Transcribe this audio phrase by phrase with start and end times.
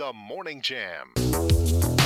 [0.00, 1.99] The Morning Jam.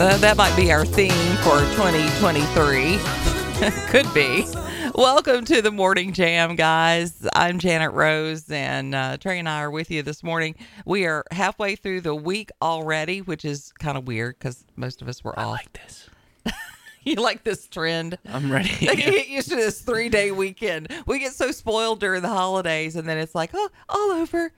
[0.00, 2.98] Uh, that might be our theme for 2023.
[3.88, 4.46] Could be.
[4.94, 7.26] Welcome to the Morning Jam, guys.
[7.34, 10.54] I'm Janet Rose, and uh, Trey and I are with you this morning.
[10.86, 15.08] We are halfway through the week already, which is kind of weird because most of
[15.08, 15.50] us were I off.
[15.50, 16.08] like this.
[17.02, 18.18] you like this trend?
[18.28, 18.86] I'm ready.
[18.86, 20.92] Like, you get used to this three day weekend.
[21.06, 24.52] We get so spoiled during the holidays, and then it's like, oh, all over.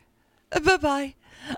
[0.62, 1.14] Bye bye.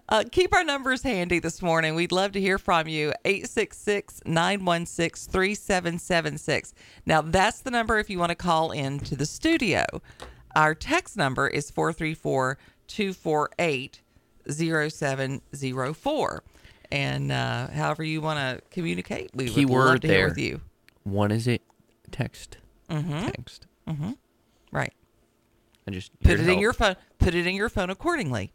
[0.08, 1.94] Uh, keep our numbers handy this morning.
[1.94, 3.12] We'd love to hear from you.
[3.24, 6.74] 866 916 3776.
[7.06, 9.84] Now, that's the number if you want to call in to the studio.
[10.54, 12.58] Our text number is 434
[12.88, 14.02] 248
[14.48, 16.44] 0704.
[16.90, 20.28] And uh, however you want to communicate, we would Keyword love to hear there.
[20.28, 20.60] with you.
[21.04, 21.62] What is it?
[22.10, 22.58] Text.
[22.90, 23.28] Mm-hmm.
[23.28, 23.66] Text.
[24.70, 24.92] Right.
[25.86, 28.52] I just put it to in your phone put it in your phone accordingly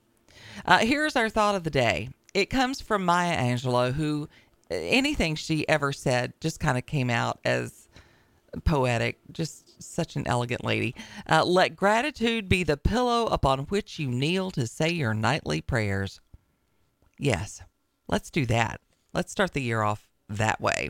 [0.66, 4.28] uh, here's our thought of the day it comes from maya angelou who
[4.70, 7.88] anything she ever said just kind of came out as
[8.64, 10.96] poetic just such an elegant lady
[11.30, 16.20] uh, let gratitude be the pillow upon which you kneel to say your nightly prayers
[17.20, 17.62] yes
[18.08, 18.82] let's do that
[19.14, 20.90] let's start the year off that way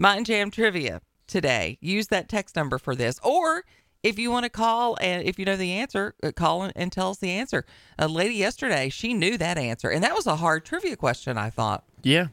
[0.00, 1.76] Mind Jam trivia today.
[1.80, 3.18] Use that text number for this.
[3.20, 3.64] Or
[4.02, 6.92] if you want to call and if you know the answer, uh, call and- and
[6.92, 7.64] tell us the answer.
[7.98, 9.88] A lady yesterday, she knew that answer.
[9.90, 11.84] And that was a hard trivia question, I thought.
[12.02, 12.28] Yeah.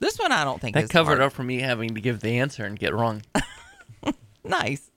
[0.00, 1.20] This one I don't think That covered hard.
[1.22, 3.22] up for me having to give the answer and get wrong.
[4.44, 4.90] Nice.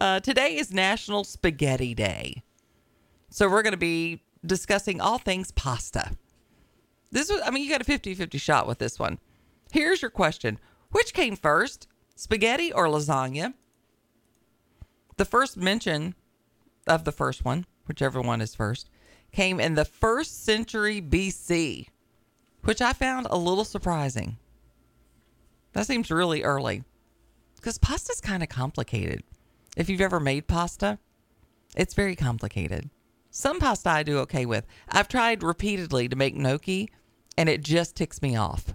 [0.00, 2.42] Uh, today is National Spaghetti Day.
[3.30, 6.10] So we're going to be discussing all things pasta.
[7.12, 9.20] This was, I mean, you got a 50 50 shot with this one.
[9.72, 10.58] Here's your question
[10.90, 11.86] Which came first,
[12.16, 13.54] spaghetti or lasagna?
[15.20, 16.14] The first mention
[16.86, 18.88] of the first one, whichever one is first,
[19.32, 21.88] came in the first century BC,
[22.64, 24.38] which I found a little surprising.
[25.74, 26.84] That seems really early
[27.54, 29.22] because pasta's kind of complicated.
[29.76, 30.98] If you've ever made pasta,
[31.76, 32.88] it's very complicated.
[33.30, 34.66] Some pasta I do okay with.
[34.88, 36.88] I've tried repeatedly to make gnocchi,
[37.36, 38.72] and it just ticks me off.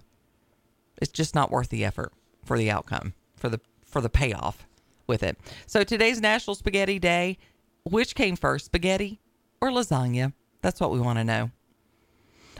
[1.02, 2.12] It's just not worth the effort
[2.44, 4.64] for the outcome, for the for the payoff
[5.06, 5.38] with it.
[5.66, 7.38] So today's National Spaghetti Day.
[7.84, 9.20] Which came first, spaghetti
[9.60, 10.32] or lasagna?
[10.60, 11.52] That's what we want to know.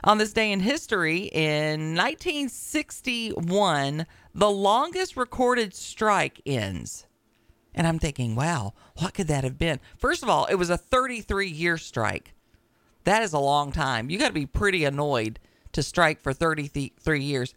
[0.05, 7.06] On this day in history, in 1961, the longest recorded strike ends.
[7.75, 9.81] And I'm thinking, wow, what could that have been?
[9.99, 12.35] First of all, it was a 33 year strike.
[13.05, 14.11] That is a long time.
[14.11, 15.39] You got to be pretty annoyed
[15.73, 17.55] to strike for 33 years.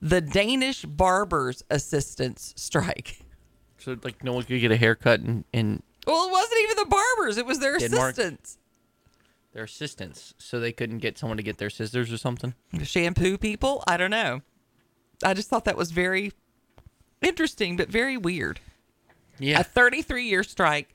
[0.00, 3.20] The Danish Barbers Assistants strike.
[3.86, 6.86] so like no one could get a haircut and, and Well, it wasn't even the
[6.86, 8.12] barbers, it was their Denmark.
[8.12, 8.58] assistants.
[9.52, 12.54] their assistants, so they couldn't get someone to get their scissors or something.
[12.82, 13.82] shampoo people.
[13.86, 14.42] I don't know.
[15.24, 16.32] I just thought that was very
[17.22, 18.60] interesting, but very weird.
[19.38, 19.60] Yeah.
[19.60, 20.88] A 33 year strike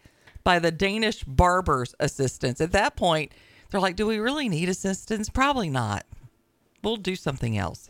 [0.43, 2.59] by the Danish barbers' assistants.
[2.61, 3.31] At that point,
[3.69, 5.29] they're like, do we really need assistants?
[5.29, 6.05] Probably not.
[6.83, 7.89] We'll do something else.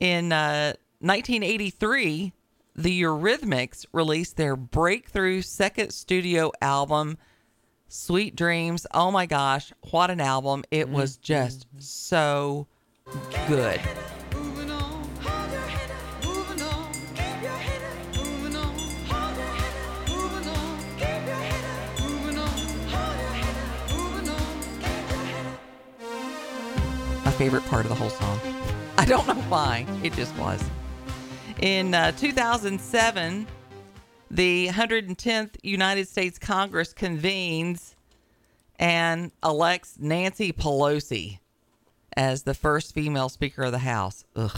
[0.00, 2.32] In uh, 1983,
[2.74, 7.18] the Eurythmics released their breakthrough second studio album,
[7.88, 8.86] Sweet Dreams.
[8.94, 10.64] Oh my gosh, what an album!
[10.70, 11.22] It was mm-hmm.
[11.24, 12.66] just so
[13.46, 13.80] good.
[14.34, 16.24] Moving on, hold your head up.
[16.24, 18.16] Moving on, keep your head up.
[18.16, 18.74] Moving on,
[19.06, 20.08] hold your head up.
[20.08, 22.00] Moving on, keep your head up.
[22.00, 22.48] Moving on,
[22.88, 23.90] hold your head up.
[23.92, 27.24] Moving on, keep your head up.
[27.26, 28.40] my favorite part of the whole song.
[28.96, 29.86] I don't know why.
[30.02, 30.62] It just was.
[31.62, 33.46] In uh, 2007,
[34.30, 37.94] the 110th United States Congress convenes
[38.80, 41.38] and elects Nancy Pelosi
[42.16, 44.24] as the first female Speaker of the House.
[44.34, 44.50] Ugh.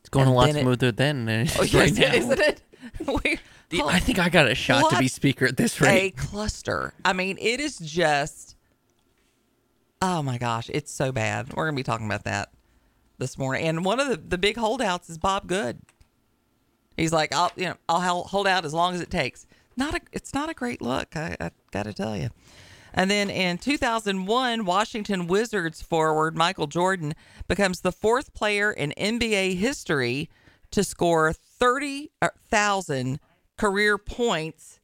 [0.00, 2.14] It's going And a lot then it- smoother than it is Oh, right yes, now.
[2.14, 2.62] isn't it?
[3.06, 3.38] We-
[3.82, 6.12] I think I got a shot to be speaker at this rate.
[6.14, 6.92] a cluster.
[7.06, 8.54] I mean, it is just.
[10.02, 11.54] Oh my gosh, it's so bad.
[11.54, 12.50] We're gonna be talking about that
[13.16, 13.66] this morning.
[13.66, 15.78] And one of the, the big holdouts is Bob Good.
[16.96, 19.46] He's like, I'll you know I'll hold out as long as it takes.
[19.76, 21.16] Not a it's not a great look.
[21.16, 22.30] I, I got to tell you.
[22.94, 27.14] And then in 2001, Washington Wizards forward Michael Jordan
[27.48, 30.28] becomes the fourth player in NBA history
[30.72, 33.18] to score 30,000 uh,
[33.56, 34.80] career points.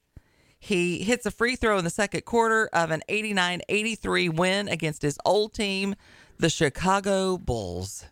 [0.58, 5.02] He hits a free throw in the second quarter of an 89 83 win against
[5.02, 5.94] his old team,
[6.38, 8.04] the Chicago Bulls.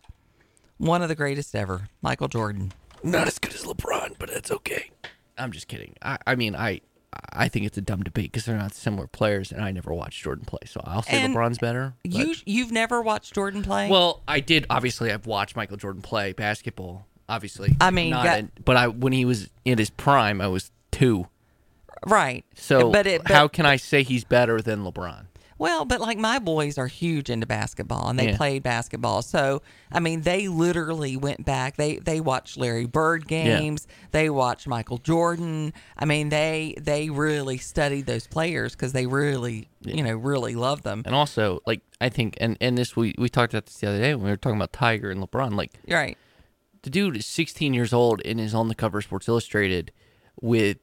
[0.77, 2.71] One of the greatest ever, Michael Jordan.
[3.03, 4.91] Not as good as LeBron, but that's okay.
[5.37, 5.93] I'm just kidding.
[6.01, 6.81] I, I mean, I
[7.31, 10.23] I think it's a dumb debate because they're not similar players, and I never watched
[10.23, 11.93] Jordan play, so I'll say And LeBron's better.
[12.03, 13.89] but- You you've never watched Jordan play?
[13.89, 14.65] well, I did.
[14.69, 17.05] Obviously, I've watched Michael Jordan play basketball.
[17.29, 20.47] Obviously, I mean, not got- in- but I when he was in his prime, I
[20.47, 21.27] was two.
[22.05, 22.43] right.
[22.55, 25.26] So but it, but, how can I say he's better than LeBron?
[25.59, 28.37] Well, but like my boys are huge into basketball and they Yeah.
[28.37, 29.21] played basketball.
[29.21, 29.61] So,
[29.91, 31.77] I mean, they literally went back.
[31.77, 33.87] They they watched Larry Bird games.
[34.11, 35.73] They watched Michael Jordan.
[35.97, 40.83] I mean, they they really studied those players cuz they really, you know, really love
[40.83, 41.01] them.
[41.05, 43.99] And also, like I think, and and this we we talked about this the other
[43.99, 45.55] day when we were talking about Tiger and LeBron.
[45.55, 46.17] Like Right.
[46.83, 49.91] the dude is 16 years old and is on the cover of Sports Illustrated
[50.39, 50.77] with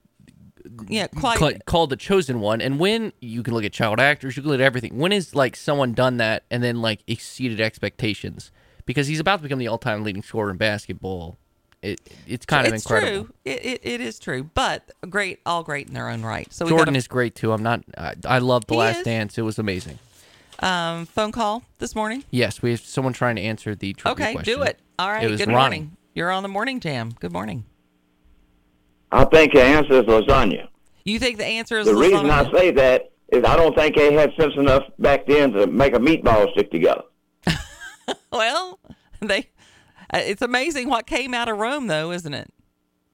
[0.88, 2.60] Yeah, quite cl- called the chosen one.
[2.60, 4.96] And when you can look at child actors, you can look at everything.
[4.98, 8.50] When is like someone done that and then like exceeded expectations?
[8.86, 11.38] Because he's about to become the all-time leading scorer in basketball.
[11.82, 13.24] It it's kind of it's incredible.
[13.24, 13.34] true.
[13.44, 16.50] It, it, it is true, but great, all great in their own right.
[16.52, 17.52] So Jordan is great too.
[17.52, 17.82] I'm not.
[17.98, 19.04] I, I love the Last is.
[19.04, 19.36] Dance.
[19.36, 19.98] It was amazing.
[20.60, 22.24] um, phone call this morning.
[22.30, 24.54] Yes, we have someone trying to answer the Okay, question.
[24.54, 24.78] do it.
[24.98, 25.24] All right.
[25.24, 25.58] It was Good Ronnie.
[25.58, 25.96] morning.
[26.14, 27.12] You're on the morning jam.
[27.20, 27.64] Good morning.
[29.14, 30.68] I think the answer is lasagna.
[31.04, 31.92] You think the answer is lasagna.
[31.94, 35.52] The reason I say that is I don't think they had sense enough back then
[35.52, 37.02] to make a meatball stick together.
[38.32, 38.80] Well,
[39.20, 39.50] they.
[40.12, 42.52] uh, It's amazing what came out of Rome, though, isn't it?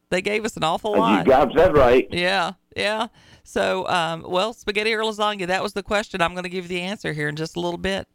[0.09, 2.09] They gave us an awful And you got that right.
[2.11, 3.09] Yeah, yeah.
[3.45, 5.47] So, um, well, spaghetti or lasagna?
[5.47, 6.21] That was the question.
[6.21, 8.09] I'm going to give you the answer here in just a little bit.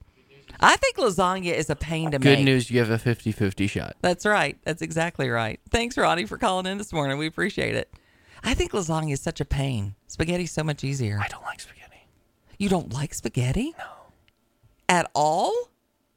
[0.59, 2.37] I think lasagna is a pain to Good make.
[2.39, 3.95] Good news, you have a 50-50 shot.
[4.01, 4.57] That's right.
[4.63, 5.59] That's exactly right.
[5.69, 7.17] Thanks, Ronnie, for calling in this morning.
[7.17, 7.93] We appreciate it.
[8.43, 9.95] I think lasagna is such a pain.
[10.07, 11.19] Spaghetti's so much easier.
[11.21, 12.07] I don't like spaghetti.
[12.57, 13.73] You don't like spaghetti?
[13.77, 13.85] No.
[14.87, 15.53] At all?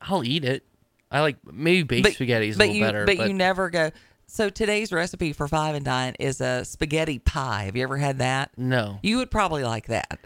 [0.01, 0.65] I'll eat it.
[1.11, 3.07] I like maybe baked spaghetti is a but little you, better.
[3.07, 3.91] But, But, you never go.
[4.27, 7.65] So today's recipe for five and dine is a spaghetti pie.
[7.65, 8.51] Have you ever had that?
[8.59, 9.01] no.
[9.03, 10.19] You would probably like that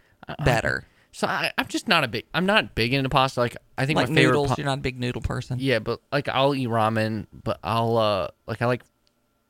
[0.44, 0.84] better.
[1.14, 2.24] So I, I'm just not a big.
[2.32, 3.40] I'm not big into pasta.
[3.40, 4.32] Like I think like my favorite.
[4.32, 4.48] noodles.
[4.48, 5.58] pa- You're not a big noodle person.
[5.60, 8.82] yeah, but like I'll eat ramen, but I'll uh like I like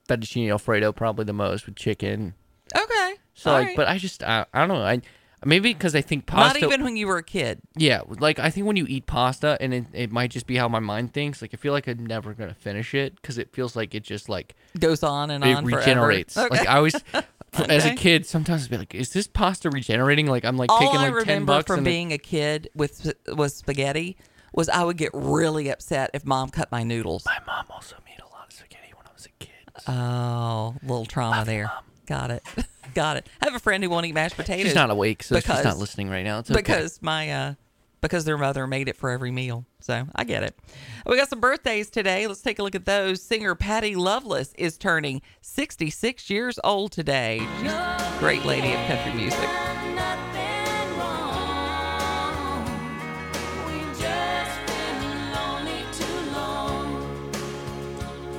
[0.08, 2.34] fettuccine alfredo probably the most with chicken.
[2.76, 3.14] Okay.
[3.34, 3.76] So all like, right.
[3.76, 4.82] but I just I, I don't know.
[4.84, 5.00] I
[5.44, 6.60] maybe because I think pasta.
[6.60, 7.60] not even when you were a kid.
[7.76, 10.68] Yeah, like I think when you eat pasta, and it, it might just be how
[10.68, 11.40] my mind thinks.
[11.42, 14.28] Like I feel like I'm never gonna finish it because it feels like it just
[14.28, 15.64] like Goes on and it on.
[15.64, 15.78] forever.
[15.78, 16.36] regenerates.
[16.36, 16.58] Okay.
[16.58, 16.94] Like I always,
[17.54, 20.78] as a kid, sometimes I'd be like, "Is this pasta regenerating?" Like I'm like all
[20.78, 24.16] taking I like ten remember bucks from and being a kid with was spaghetti
[24.52, 27.24] was I would get really upset if mom cut my noodles.
[27.24, 29.50] My mom also made a lot of spaghetti when I was a kid.
[29.88, 31.70] Oh, little trauma there.
[32.06, 32.42] Got it.
[32.94, 33.26] Got it.
[33.40, 34.66] I have a friend who won't eat mashed potatoes.
[34.66, 36.40] She's not awake, so she's because- not listening right now.
[36.40, 36.60] It's okay.
[36.60, 37.54] because my uh
[38.02, 39.64] because their mother made it for every meal.
[39.80, 40.58] So I get it.
[41.06, 42.26] We got some birthdays today.
[42.26, 43.22] Let's take a look at those.
[43.22, 47.38] Singer Patty Loveless is turning 66 years old today.
[47.40, 49.48] A great lady of country music.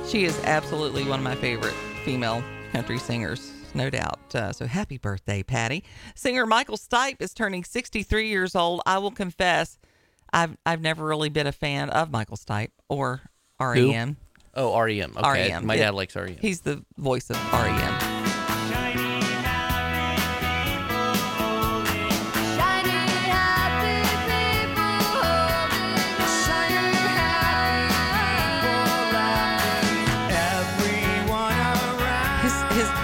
[0.06, 4.34] She is absolutely one of my favorite female country singers, no doubt.
[4.34, 5.84] Uh, so happy birthday, Patty.
[6.14, 8.80] Singer Michael Stipe is turning 63 years old.
[8.86, 9.78] I will confess,
[10.32, 13.22] I've I've never really been a fan of Michael Stipe or
[13.60, 14.16] REM.
[14.54, 15.14] oh, REM.
[15.16, 15.66] Okay, REM.
[15.66, 16.36] my dad likes REM.
[16.40, 18.13] He's the voice of E REM.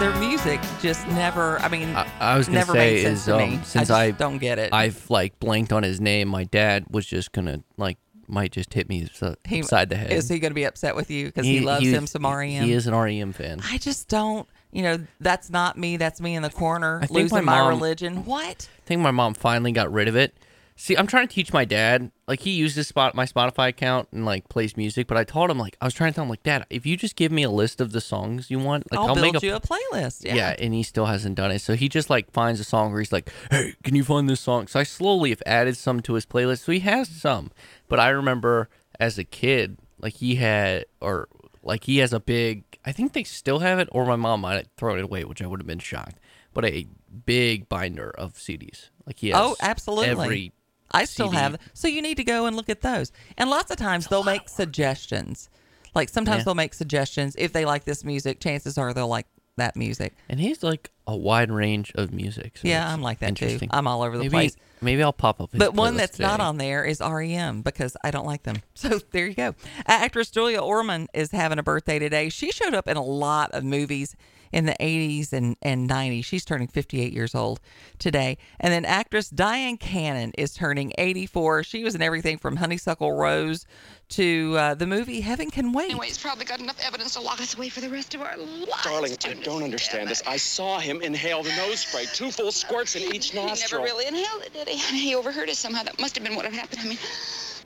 [0.00, 1.58] Their music just never.
[1.60, 3.56] I mean, I, I was gonna never say made sense is to um, me.
[3.64, 4.72] since I, just I don't get it.
[4.72, 6.28] I've like blanked on his name.
[6.28, 10.12] My dad was just gonna like might just hit me s- He- upside the head.
[10.12, 12.64] Is he to be upset with you because he, loves him some REM?
[12.64, 13.60] He is an REM fan.
[13.62, 14.48] I just don't.
[14.72, 15.96] You know, that's not me.
[15.96, 18.24] That's me in the corner losing my my, religion.
[18.24, 18.68] What?
[18.78, 20.34] I think my mom finally got rid of it.
[20.80, 22.10] See, I'm trying to teach my dad.
[22.26, 25.58] Like he uses spot my Spotify account and like plays music, but I told him
[25.58, 27.50] like I was trying to tell him like, Dad, if you just give me a
[27.50, 30.24] list of the songs you want, like I'll, I'll, build make a you a playlist.
[30.24, 30.36] Yeah.
[30.36, 30.56] yeah.
[30.58, 31.58] and he still hasn't done it.
[31.58, 34.40] So he just like finds a song where he's like, "Hey, can you find this
[34.40, 36.60] song?" So I slowly have added some to his playlist.
[36.60, 37.50] So he has some,
[37.86, 41.28] but I remember as a kid, like he had or
[41.62, 42.64] like he has a big.
[42.86, 45.42] I think they still have it, or my mom might have thrown it away, which
[45.42, 46.18] I would have been shocked.
[46.54, 46.86] But a
[47.26, 50.24] big binder of CDs, Like he has Oh, absolutely.
[50.24, 50.52] Every
[50.90, 51.36] I still CD.
[51.38, 51.58] have.
[51.74, 53.12] So you need to go and look at those.
[53.38, 55.48] And lots of times they'll make suggestions.
[55.94, 56.44] Like sometimes Yeah.
[56.44, 58.40] they'll make suggestions if they like this music.
[58.40, 60.14] Chances are they'll like that music.
[60.28, 62.56] and he's like a wide range of music.
[62.56, 63.44] so Yeah, I'm like that too.
[63.44, 63.68] interesting.
[63.72, 64.56] I'm all over the maybe, place.
[64.80, 65.50] Maybe I'll pop up.
[65.52, 68.56] His But one that's not on there is REM because I don't like them.
[68.74, 69.48] So there you go.
[69.48, 69.52] Uh,
[69.86, 72.30] actress Julia Ormond is having a birthday today.
[72.30, 74.16] She showed up in a lot of movies
[74.52, 76.24] in the 80s and, and 90s.
[76.24, 77.60] She's turning 58 years old
[77.98, 78.38] today.
[78.58, 81.64] And then actress Dyan Cannon is turning 84.
[81.64, 83.66] She was in everything from Honeysuckle Rose
[84.10, 85.90] to uh, the movie Heaven Can Wait.
[85.90, 88.36] Anyway, he's probably got enough evidence to lock us away for the rest of our
[88.36, 88.82] lives.
[88.82, 90.22] Darling, I don't understand this.
[90.26, 93.42] I saw him inhale the nose spray, two full squirts in each nostril.
[93.42, 93.82] He nostril.
[93.82, 94.98] never really inhaled it, did he?
[94.98, 95.84] He overheard us somehow.
[95.84, 96.80] That must have been what had happened.
[96.82, 96.98] I mean,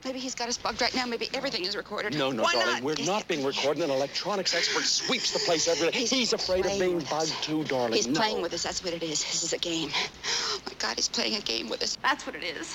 [0.05, 1.07] maybe he's got us bugged right now.
[1.07, 2.15] Maybe everything is recorded.
[2.17, 2.83] No, no, Why darling, not?
[2.83, 3.85] we're He's- not being recorded.
[3.85, 5.99] An electronics expert sweeps the place every day.
[5.99, 7.93] He's He's, afraid of being bugged too, darling.
[7.93, 8.19] He's no.
[8.19, 8.63] playing with us.
[8.63, 9.23] That's what it is.
[9.23, 9.91] This is a game.
[10.27, 11.97] Oh my God, he's playing a game with us.
[12.03, 12.75] That's what it is.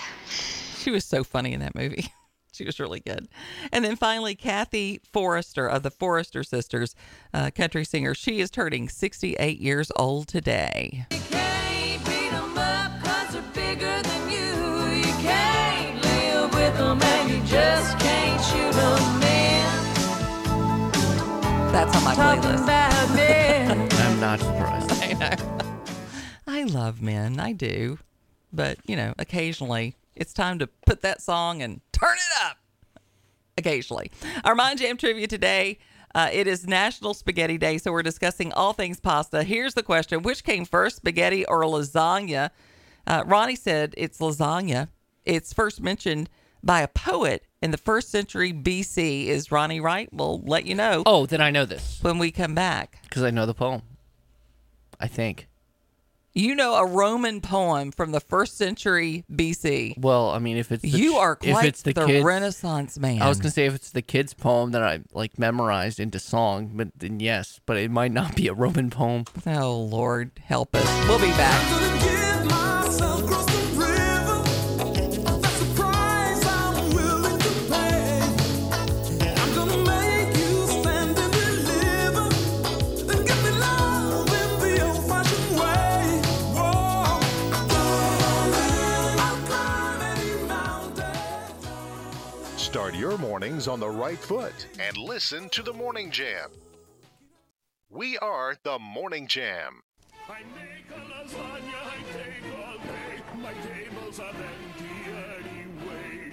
[0.77, 2.12] She was so funny in that movie.
[2.51, 3.27] she was really good.
[3.71, 6.95] And then finally, Kathy Forrester of the Forrester Sisters,
[7.33, 8.13] uh, country singer.
[8.13, 11.05] She is turning 68 years old today.
[21.71, 22.63] That's on my Talking playlist.
[22.63, 22.89] about.
[23.99, 24.91] I'm not surprised.
[24.91, 25.59] I know.
[26.47, 27.39] I love men.
[27.39, 27.99] I do.
[28.51, 32.57] But, you know, occasionally it's time to put that song and turn it up.
[33.57, 34.11] Occasionally.
[34.43, 35.77] Our Mind Jam trivia today.
[36.15, 39.43] Uh, it is National Spaghetti Day, so we're discussing all things pasta.
[39.43, 42.49] Here's the question Which came first, spaghetti or lasagna?
[43.05, 44.88] Uh, Ronnie said it's lasagna.
[45.23, 46.29] It's first mentioned
[46.63, 49.27] by a poet in the first century BC.
[49.27, 50.09] Is Ronnie right?
[50.11, 52.99] We'll let you know Oh, then I know this when we come back.
[53.03, 53.81] because I know the poem.
[54.99, 55.47] I think.
[56.31, 59.97] You know a Roman poem from the first century BC.
[59.97, 62.23] Well, I mean, if it's the You ch- are if quite it's the, the, kids,
[62.23, 63.21] Renaissance man.
[63.21, 66.71] I was gonna say if it's the kids' poem that I like memorized into song,
[66.75, 69.25] but then yes, but it might not be a Roman poem.
[69.47, 71.07] oh Lord, help us.
[71.07, 71.65] We'll be back.
[92.69, 96.51] Start your mornings on the right foot and listen to the Morning Jam.
[97.89, 99.81] We are the Morning Jam.
[100.29, 103.23] I make a lasagna, I take all day.
[103.41, 104.93] My tables are empty
[105.49, 106.31] anyway.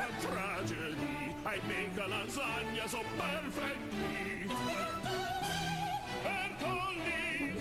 [0.00, 1.34] A tragedy.
[1.46, 4.33] I make a lasagna so perfectly.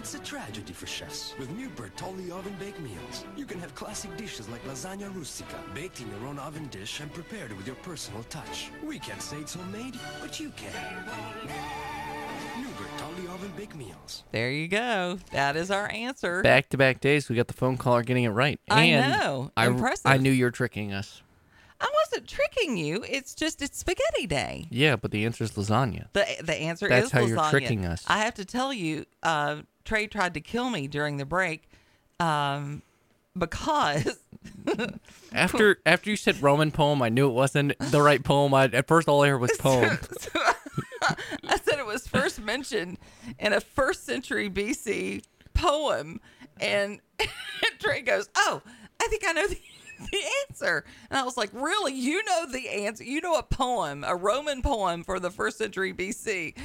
[0.04, 1.34] It's a tragedy for chefs.
[1.40, 6.02] With new Bertolli oven baked meals, you can have classic dishes like lasagna rustica, baked
[6.02, 8.70] in your own oven dish and prepared with your personal touch.
[8.84, 10.74] We can't say it's homemade, but you can.
[12.58, 14.26] New Bertolli oven baked meals.
[14.34, 15.20] There you go.
[15.32, 16.42] That is our answer.
[16.42, 18.60] Back to back days, we got the phone caller getting it right.
[18.70, 19.54] I know.
[19.56, 20.12] I, Impressive.
[20.12, 21.22] I knew you were tricking us.
[21.80, 23.04] I wasn't tricking you.
[23.08, 24.68] It's just it's spaghetti day.
[24.70, 26.08] Yeah, but the answer is lasagna.
[26.14, 28.04] The the answer That's is how you're tricking us.
[28.08, 31.70] I have to tell you, uh, Trey tried to kill me during the break,
[32.20, 32.82] um,
[33.38, 34.18] because
[35.34, 38.54] After after you said Roman poem, I knew it wasn't the right poem.
[38.54, 39.98] I, at first, all I heard was poem.
[41.44, 42.98] I said it was first mentioned
[43.40, 45.24] in a first century BC
[45.54, 46.22] poem.
[46.62, 47.00] And
[47.80, 48.62] Trey goes, Oh,
[49.02, 49.60] I think I know the,
[50.12, 50.86] the answer.
[51.10, 51.94] And I was like, Really?
[51.94, 53.04] You know the answer?
[53.04, 56.56] You know a poem, a Roman poem for the first century BC.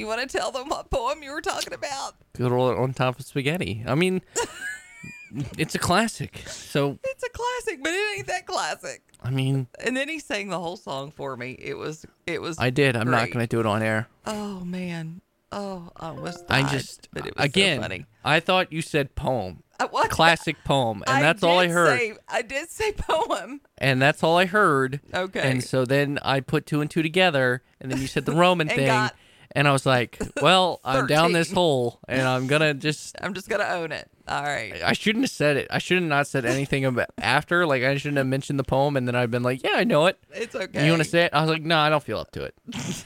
[0.00, 2.14] You want to tell them what poem you were talking about?
[2.34, 3.84] Good old on top of spaghetti.
[3.86, 4.22] I mean,
[5.58, 6.42] it's a classic.
[6.46, 9.02] So It's a classic, but it ain't that classic.
[9.22, 11.50] I mean, And then he sang the whole song for me.
[11.58, 12.58] It was, it was.
[12.58, 12.96] I did.
[12.96, 14.08] I'm not gonna do it on air.
[14.24, 15.20] Oh man.
[15.52, 17.82] Oh, I almost I died, just But it was again.
[17.82, 18.04] so.
[18.24, 20.08] I thought you said poem, I, what?
[20.08, 21.98] classic poem, and that's all I heard.
[21.98, 23.60] Say, I did say poem.
[23.76, 25.00] and that's all I heard.
[25.12, 25.40] Okay.
[25.40, 28.68] And so then I put two and two together, and then you said the Roman
[28.70, 29.14] And thing, got-
[29.52, 33.48] and I was like, "Well, I'm down this hole, and I'm gonna just." I'm just
[33.48, 34.08] gonna own it.
[34.28, 34.80] All right.
[34.82, 35.66] I shouldn't have said it.
[35.70, 37.66] I should have not said anything about after.
[37.66, 40.06] Like I shouldn't have mentioned the poem, and then I've been like, "Yeah, I know
[40.06, 40.84] it." It's okay.
[40.84, 41.34] You want to say it?
[41.34, 42.54] I was like, "No, I don't feel up to it."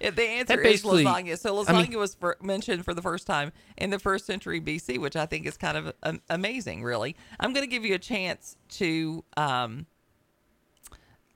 [0.00, 1.36] Yeah, the answer is lasagna.
[1.38, 4.60] So I lasagna mean- was for, mentioned for the first time in the first century
[4.60, 6.84] BC, which I think is kind of um, amazing.
[6.84, 9.24] Really, I'm going to give you a chance to.
[9.36, 9.86] Um,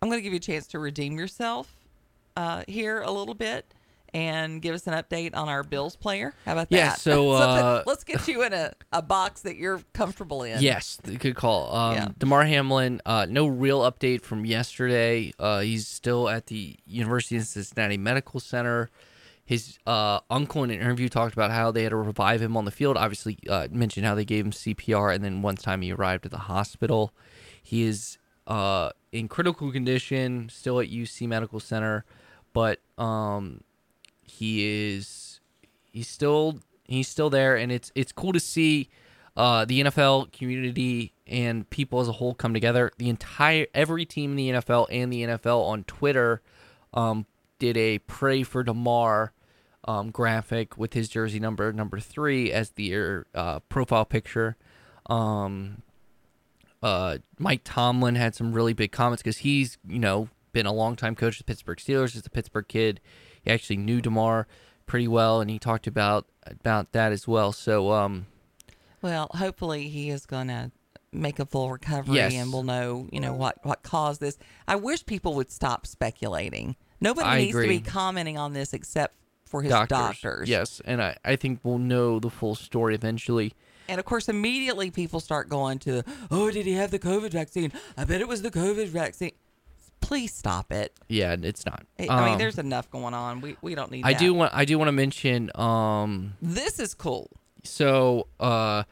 [0.01, 1.77] I'm going to give you a chance to redeem yourself
[2.37, 3.73] uh, here a little bit,
[4.15, 6.35] and give us an update on our Bills player.
[6.45, 6.77] How about that?
[6.77, 10.61] Yeah, so, uh, let's get you in a, a box that you're comfortable in.
[10.63, 11.75] Yes, good call.
[11.75, 12.09] Um, Yeah.
[12.19, 15.33] Damar Hamlin, uh, no real update from yesterday.
[15.39, 18.91] Uh, he's still at the University of Cincinnati Medical Center.
[19.45, 22.65] His uh, uncle in an interview talked about how they had to revive him on
[22.65, 22.97] the field.
[22.97, 26.31] Obviously, uh, mentioned how they gave him CPR, and then one time he arrived at
[26.31, 27.13] the hospital.
[27.63, 32.05] He is uh, in critical condition, still at UC Medical Center,
[32.53, 33.63] but um,
[34.23, 35.41] he is
[35.93, 38.89] he's still he's still there and it's it's cool to see
[39.37, 42.91] uh, the NFL community and people as a whole come together.
[42.99, 46.43] The entire every team in the NFL and the NFL on Twitter
[46.93, 47.27] um,
[47.59, 49.33] did a pray for Damar
[49.85, 54.57] um, graphic with his jersey number number three as the uh, profile picture.
[55.07, 55.83] Um,
[56.83, 60.97] uh, Mike Tomlin had some really big comments because he's you know been a long
[60.97, 62.13] time coach of the Pittsburgh Steelers.
[62.13, 63.01] He's a Pittsburgh kid.
[63.43, 64.47] He actually knew Damar
[64.87, 67.53] pretty well, and he talked about about that as well.
[67.53, 68.27] So um,
[69.01, 70.71] Well, hopefully he is going to
[71.13, 72.33] make a full recovery Yes.
[72.33, 74.39] and we'll know, you know, what what caused this.
[74.67, 76.77] I wish people would stop speculating.
[77.01, 80.49] Nobody I needs to be commenting on this except for his doctors, doctors.
[80.49, 83.53] yes, and I I think we'll know the full story eventually.
[83.89, 87.73] And of course, immediately people start going to, "Oh, did he have the COVID vaccine?
[87.97, 89.33] I bet it was the COVID vaccine."
[90.03, 90.93] Please stop it.
[91.09, 91.87] Yeah, it's not.
[91.99, 93.41] I I mean, Um, there's enough going on.
[93.41, 94.05] We we don't need.
[94.05, 94.19] I that.
[94.19, 97.31] do want I do want to mention um This is cool.
[97.65, 98.83] so uh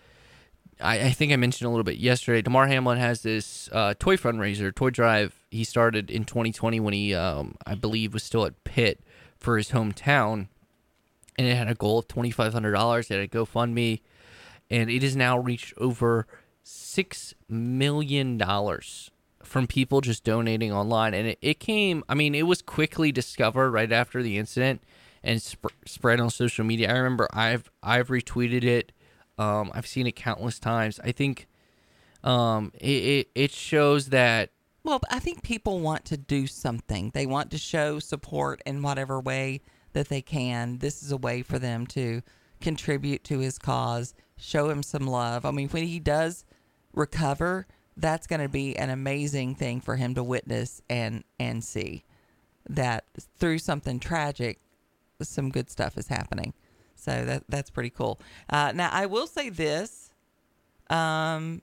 [0.82, 2.40] I, I think I mentioned a little bit yesterday.
[2.40, 5.34] Damar Hamlin has this uh, toy fundraiser, toy drive.
[5.50, 8.98] He started in 2020 when he, um, I believe, was still at Pitt
[9.36, 10.48] for his hometown,
[11.36, 13.10] and it had a goal of twenty five hundred dollars.
[13.10, 14.00] It had a GoFundMe,
[14.70, 16.26] and it has now reached over
[16.62, 19.09] six million dollars
[19.42, 21.14] from people just donating online.
[21.14, 22.04] And it, it came.
[22.08, 24.82] I mean, it was quickly discovered right after the incident
[25.22, 26.90] and sp- spread on social media.
[26.90, 28.92] I remember I've I've retweeted it.
[29.38, 31.00] Um, I've seen it countless times.
[31.02, 31.48] I think
[32.22, 34.50] um, it, it it shows that
[34.84, 37.10] Well, I think people want to do something.
[37.14, 40.78] They want to show support in whatever way that they can.
[40.78, 42.22] This is a way for them to
[42.60, 45.44] contribute to his cause, show him some love.
[45.44, 46.44] I mean, when he does
[46.92, 52.04] recover, that's going to be an amazing thing for him to witness and and see
[52.68, 53.04] that
[53.38, 54.58] through something tragic,
[55.22, 56.54] some good stuff is happening.
[56.94, 58.20] So that that's pretty cool.
[58.48, 60.12] Uh, now, I will say this.
[60.88, 61.62] Um,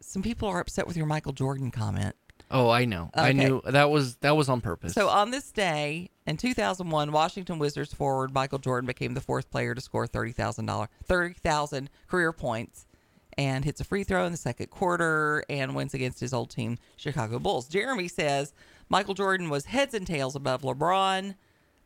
[0.00, 2.14] some people are upset with your Michael Jordan comment.
[2.50, 4.92] oh I know I knew that was that was on purpose.
[4.92, 9.74] So on this day in 2001, Washington Wizards forward Michael Jordan became the fourth player
[9.74, 12.86] to score thirty thousand dollars, thirty thousand career points,
[13.38, 16.78] and hits a free throw in the second quarter and wins against his old team,
[16.96, 17.68] Chicago Bulls.
[17.68, 18.52] Jeremy says
[18.88, 21.34] Michael Jordan was heads and tails above LeBron.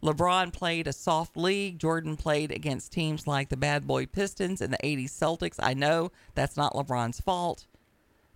[0.03, 1.79] LeBron played a soft league.
[1.79, 5.57] Jordan played against teams like the Bad Boy Pistons and the 80s Celtics.
[5.59, 7.67] I know that's not LeBron's fault.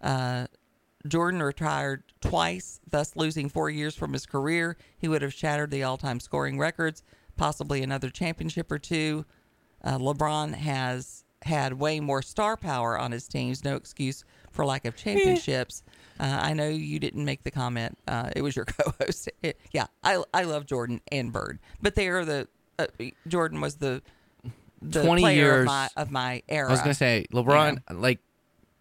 [0.00, 0.46] Uh,
[1.06, 4.76] Jordan retired twice, thus losing four years from his career.
[4.98, 7.02] He would have shattered the all time scoring records,
[7.36, 9.24] possibly another championship or two.
[9.82, 13.64] Uh, LeBron has had way more star power on his teams.
[13.64, 15.82] No excuse for lack of championships.
[16.18, 17.96] Uh, I know you didn't make the comment.
[18.06, 19.30] Uh, it was your co-host.
[19.42, 22.48] It- yeah, I I love Jordan and Bird, but they are the
[22.78, 22.86] uh,
[23.26, 24.02] Jordan was the
[24.82, 26.68] the 20 player years- of my of my era.
[26.68, 28.18] I was gonna say LeBron, like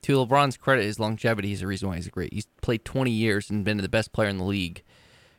[0.04, 2.34] to LeBron's credit, his longevity is the reason why he's great.
[2.34, 4.82] He's played 20 years and been the best player in the league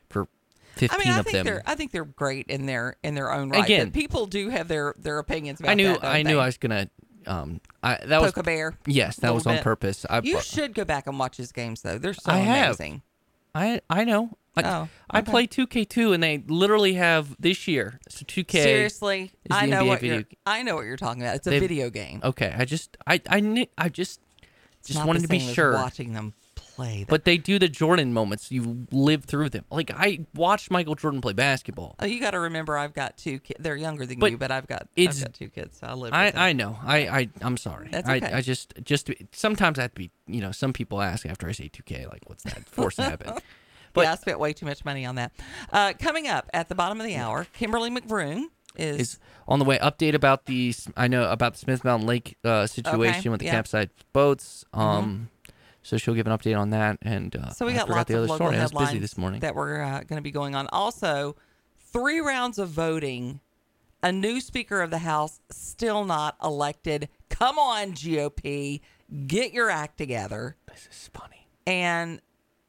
[0.09, 0.27] for
[0.75, 1.45] 15 I mean, I think them.
[1.45, 3.63] they're I think they're great in their in their own right.
[3.63, 6.39] Again- but people do have their their opinions about I knew that, I knew?
[6.39, 6.89] I was gonna
[7.27, 8.77] um I that was Poke a bear.
[8.85, 9.63] Yes, that was on bit.
[9.63, 10.05] purpose.
[10.09, 11.97] I you should go back and watch his games though.
[11.97, 12.65] They're so I have.
[12.79, 13.01] amazing.
[13.55, 14.37] I I know.
[14.55, 18.01] I, Oh, I play 2K2 and they literally have this year.
[18.09, 18.51] So 2K.
[18.61, 21.37] Seriously, I know NBA what you're I know what you're talking about.
[21.37, 22.19] It's a They've- video game.
[22.23, 24.19] Okay, I just I I knew I just
[24.85, 25.73] just wanted to be sure.
[25.73, 26.33] watching them
[26.75, 27.05] play.
[27.07, 28.51] But they do the Jordan moments.
[28.51, 29.65] You live through them.
[29.69, 31.95] Like I watched Michael Jordan play basketball.
[31.99, 33.59] Oh, you got to remember, I've got two kids.
[33.61, 35.77] They're younger than But you, but I've got it's- I've got two kids.
[35.79, 36.13] So I live.
[36.13, 36.31] I.
[36.35, 36.77] I know.
[36.83, 37.89] I, I I'm sorry.
[37.91, 38.31] That's I, okay.
[38.33, 41.51] I just just sometimes I have to be you know some people ask after I
[41.51, 43.41] say 2K like what's that force habit.
[43.93, 45.33] But yeah, I spent way too much money on that.
[45.69, 48.45] Uh, coming up at the bottom of the hour, Kimberly McBroom
[48.77, 49.77] is, is on the way.
[49.79, 53.51] Update about the I know about the Smith Mountain Lake uh, situation with the yeah.
[53.51, 53.57] Mm-hmm.
[53.57, 54.65] capsized boats.
[54.73, 55.29] Um,
[55.83, 56.97] so she'll give an update on that.
[57.01, 58.57] And uh, So we got lots the of other local story.
[58.57, 59.39] I was headlines busy this morning.
[59.41, 60.67] that we're uh, going to be going on.
[60.67, 61.35] Also,
[61.79, 63.39] three rounds of voting,
[64.03, 67.09] a new Speaker of the House still not elected.
[67.29, 68.81] Come on, GOP,
[69.27, 70.55] get your act together.
[70.67, 71.47] This is funny.
[71.65, 72.21] And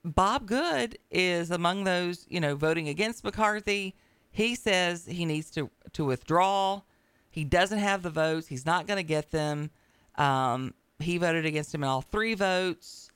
[0.05, 3.95] Bob Good is among those, you know, voting against McCarthy.
[4.31, 6.83] He says he needs to to withdraw.
[7.31, 8.49] He doesn't have the votes.
[8.49, 9.71] He's not going to get them.
[10.17, 13.11] Um, he voted against him in all three votes,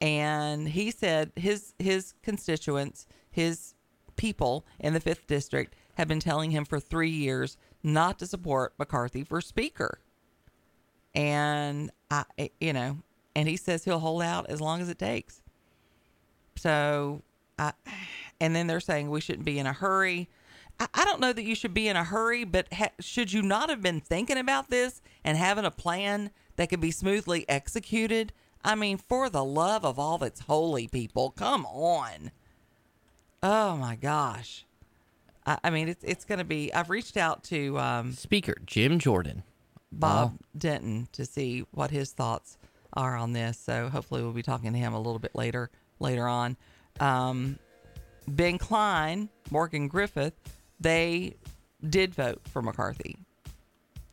[0.00, 3.74] and he said his his constituents, his
[4.16, 8.74] people in the fifth district, have been telling him for three years not to support
[8.78, 10.00] McCarthy for speaker.
[11.14, 12.24] And I,
[12.60, 12.98] you know,
[13.34, 15.42] and he says he'll hold out as long as it takes.
[16.56, 17.22] So,
[17.58, 17.72] I,
[18.40, 20.28] and then they're saying we shouldn't be in a hurry.
[20.78, 23.70] I, don't know that you should be in a hurry, but ha- should you not
[23.70, 28.32] have been thinking about this and having a plan that could be smoothly executed?
[28.64, 32.32] I mean, for the love of all that's holy, people, come on.
[33.42, 34.64] Oh my gosh.
[35.46, 36.72] I, I mean, it's it's going to be.
[36.72, 39.44] I've reached out to um, Speaker Jim Jordan.
[39.92, 42.58] Bob Denton to see what his thoughts
[42.92, 43.58] are on this.
[43.58, 46.56] So hopefully we'll be talking to him a little bit later later on.
[47.00, 47.58] Um,
[48.26, 50.34] ben Cline, Morgan Griffith,
[50.80, 51.36] they
[51.88, 53.16] did vote for McCarthy.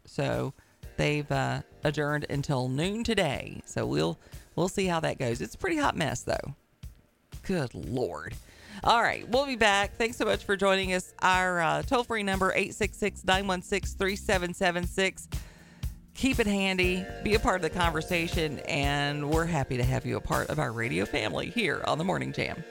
[0.05, 0.53] So
[0.97, 3.61] they've uh, adjourned until noon today.
[3.65, 4.19] So we'll
[4.55, 5.41] we'll see how that goes.
[5.41, 6.55] It's a pretty hot mess though.
[7.43, 8.35] Good lord.
[8.83, 9.95] All right, we'll be back.
[9.95, 11.13] Thanks so much for joining us.
[11.21, 15.27] Our uh, toll free number 866 916 3776
[16.13, 20.17] keep it handy, be a part of the conversation, and we're happy to have you
[20.17, 22.63] a part of our radio family here on the Morning Jam.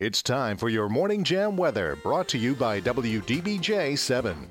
[0.00, 4.48] It's time for your Morning Jam weather, brought to you by WDBJ 7.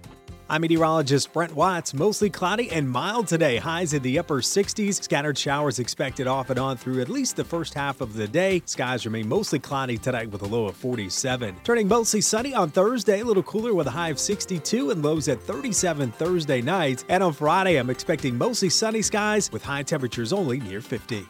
[0.47, 1.91] I'm meteorologist Brent Watts.
[1.91, 3.57] Mostly cloudy and mild today.
[3.57, 5.01] Highs in the upper 60s.
[5.03, 8.61] Scattered showers expected off and on through at least the first half of the day.
[8.65, 11.55] Skies remain mostly cloudy tonight with a low of 47.
[11.63, 15.29] Turning mostly sunny on Thursday, a little cooler with a high of 62 and lows
[15.29, 17.05] at 37 Thursday night.
[17.09, 21.27] And on Friday, I'm expecting mostly sunny skies with high temperatures only near 50.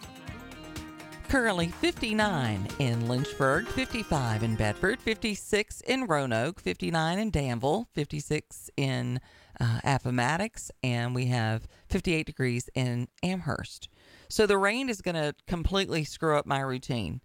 [1.29, 9.19] Currently 59 in Lynchburg, 55 in Bedford, 56 in Roanoke, 59 in Danville, 56 in
[9.59, 13.89] uh, Appomattox, and we have 58 degrees in Amherst.
[14.27, 17.21] So the rain is going to completely screw up my routine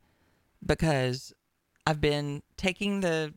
[0.65, 1.33] because
[1.87, 3.33] I've been taking the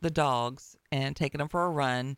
[0.00, 2.16] the dogs and taking them for a run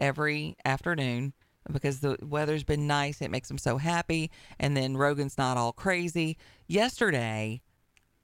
[0.00, 1.34] every afternoon
[1.72, 3.20] because the weather's been nice.
[3.20, 4.30] It makes them so happy.
[4.58, 6.36] And then Rogan's not all crazy.
[6.66, 7.60] Yesterday,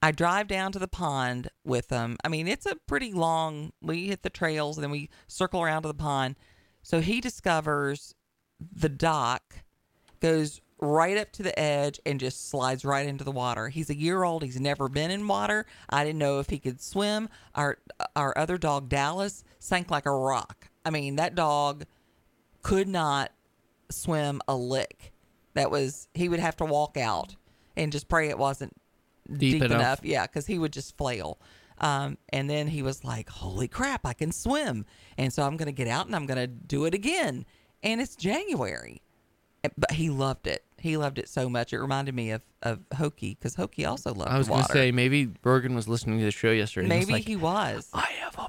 [0.02, 2.16] I drive down to the pond with them.
[2.24, 5.82] I mean, it's a pretty long, we hit the trails and then we circle around
[5.82, 6.36] to the pond.
[6.82, 8.14] So he discovers
[8.60, 9.64] the dock,
[10.20, 13.68] goes right up to the edge and just slides right into the water.
[13.68, 14.42] He's a year old.
[14.42, 15.66] He's never been in water.
[15.88, 17.28] I didn't know if he could swim.
[17.54, 17.78] Our
[18.14, 20.68] our other dog Dallas sank like a rock.
[20.84, 21.84] I mean, that dog
[22.62, 23.32] could not
[23.90, 25.12] swim a lick.
[25.54, 27.36] That was he would have to walk out
[27.76, 28.72] and just pray it wasn't
[29.28, 29.70] Deep deep, enough.
[29.80, 30.00] enough.
[30.02, 31.38] Yeah, because he would just flail.
[31.78, 34.84] Um, and then he was like, "Holy crap, I can swim!"
[35.16, 37.46] And so I'm going to get out and I'm going to do it again.
[37.82, 39.02] And it's January,
[39.76, 40.64] but he loved it.
[40.78, 41.72] He loved it so much.
[41.72, 45.30] It reminded me of of Hokey because Hokey also loved I was gonna say maybe
[45.42, 46.86] Rogan was listening to the show yesterday.
[46.86, 47.88] was maybe like, he was.
[47.94, 48.48] I have a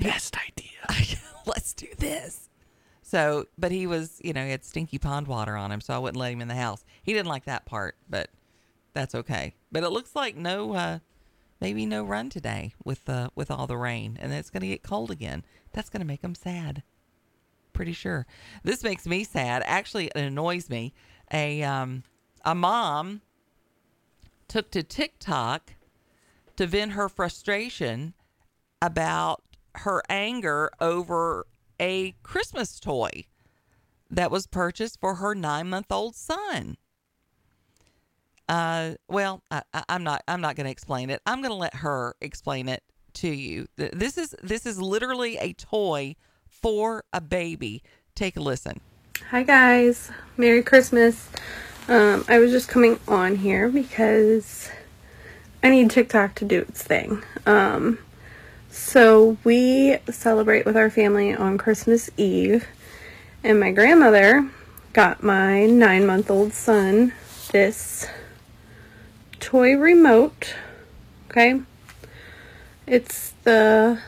[0.00, 1.18] best idea.
[1.46, 2.48] Let's do this.
[3.14, 5.98] So, but he was, you know, he had stinky pond water on him, so I
[5.98, 6.84] wouldn't let him in the house.
[7.00, 8.28] He didn't like that part, but
[8.92, 9.54] that's okay.
[9.70, 10.98] But it looks like no, uh,
[11.60, 14.82] maybe no run today with uh, with all the rain, and it's going to get
[14.82, 15.44] cold again.
[15.72, 16.82] That's going to make him sad.
[17.72, 18.26] Pretty sure.
[18.64, 19.62] This makes me sad.
[19.64, 20.92] Actually, it annoys me.
[21.32, 22.02] A um,
[22.44, 23.20] a mom
[24.48, 25.74] took to TikTok
[26.56, 28.14] to vent her frustration
[28.82, 29.44] about
[29.76, 31.46] her anger over
[31.80, 33.24] a Christmas toy
[34.10, 36.76] that was purchased for her nine month old son.
[38.48, 40.22] Uh, well, I, I'm not.
[40.28, 41.22] I'm not going to explain it.
[41.26, 42.82] I'm going to let her explain it
[43.14, 43.66] to you.
[43.76, 47.82] This is this is literally a toy for a baby.
[48.14, 48.80] Take a listen.
[49.30, 51.28] Hi guys, Merry Christmas.
[51.88, 54.70] Um, I was just coming on here because
[55.62, 57.22] I need TikTok to do its thing.
[57.46, 57.98] Um,
[58.74, 62.66] so we celebrate with our family on Christmas Eve,
[63.44, 64.50] and my grandmother
[64.92, 67.12] got my nine month old son
[67.52, 68.08] this
[69.38, 70.56] toy remote.
[71.30, 71.60] Okay,
[72.84, 74.00] it's the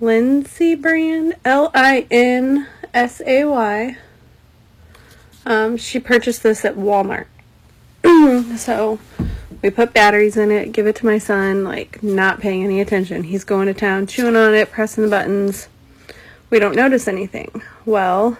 [0.00, 3.96] Linsay brand, L I N S A Y.
[5.44, 7.26] Um, she purchased this at Walmart.
[8.56, 9.00] so
[9.62, 13.24] we put batteries in it, give it to my son, like not paying any attention.
[13.24, 15.68] He's going to town, chewing on it, pressing the buttons.
[16.50, 17.62] We don't notice anything.
[17.84, 18.38] Well,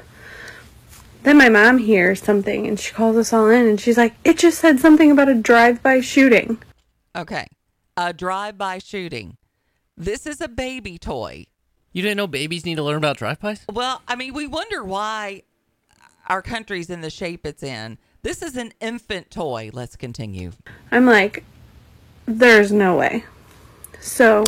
[1.23, 4.39] then my mom hears something and she calls us all in and she's like, it
[4.39, 6.63] just said something about a drive by shooting.
[7.17, 7.47] Okay.
[7.97, 9.39] A drive-by shooting.
[9.97, 11.47] This is a baby toy.
[11.93, 13.65] You didn't know babies need to learn about drive-bys?
[13.73, 15.43] Well, I mean, we wonder why
[16.29, 17.97] our country's in the shape it's in.
[18.23, 19.71] This is an infant toy.
[19.73, 20.53] Let's continue.
[20.91, 21.45] I'm like,
[22.27, 23.25] there's no way.
[24.01, 24.45] So,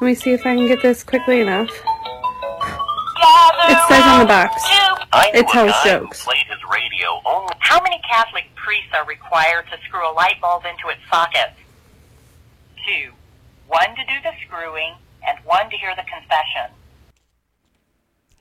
[0.00, 1.70] let me see if I can get this quickly enough.
[3.70, 4.62] It says on the box.
[5.12, 6.20] I knew It tells a jokes.
[6.20, 7.52] his radio only.
[7.58, 11.52] How many Catholic priests are required to screw a light bulb into its socket?
[12.86, 13.12] Two.
[13.66, 14.94] One to do the screwing
[15.26, 16.72] and one to hear the confession.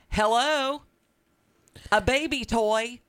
[0.09, 0.83] Hello?
[1.91, 3.01] A baby toy?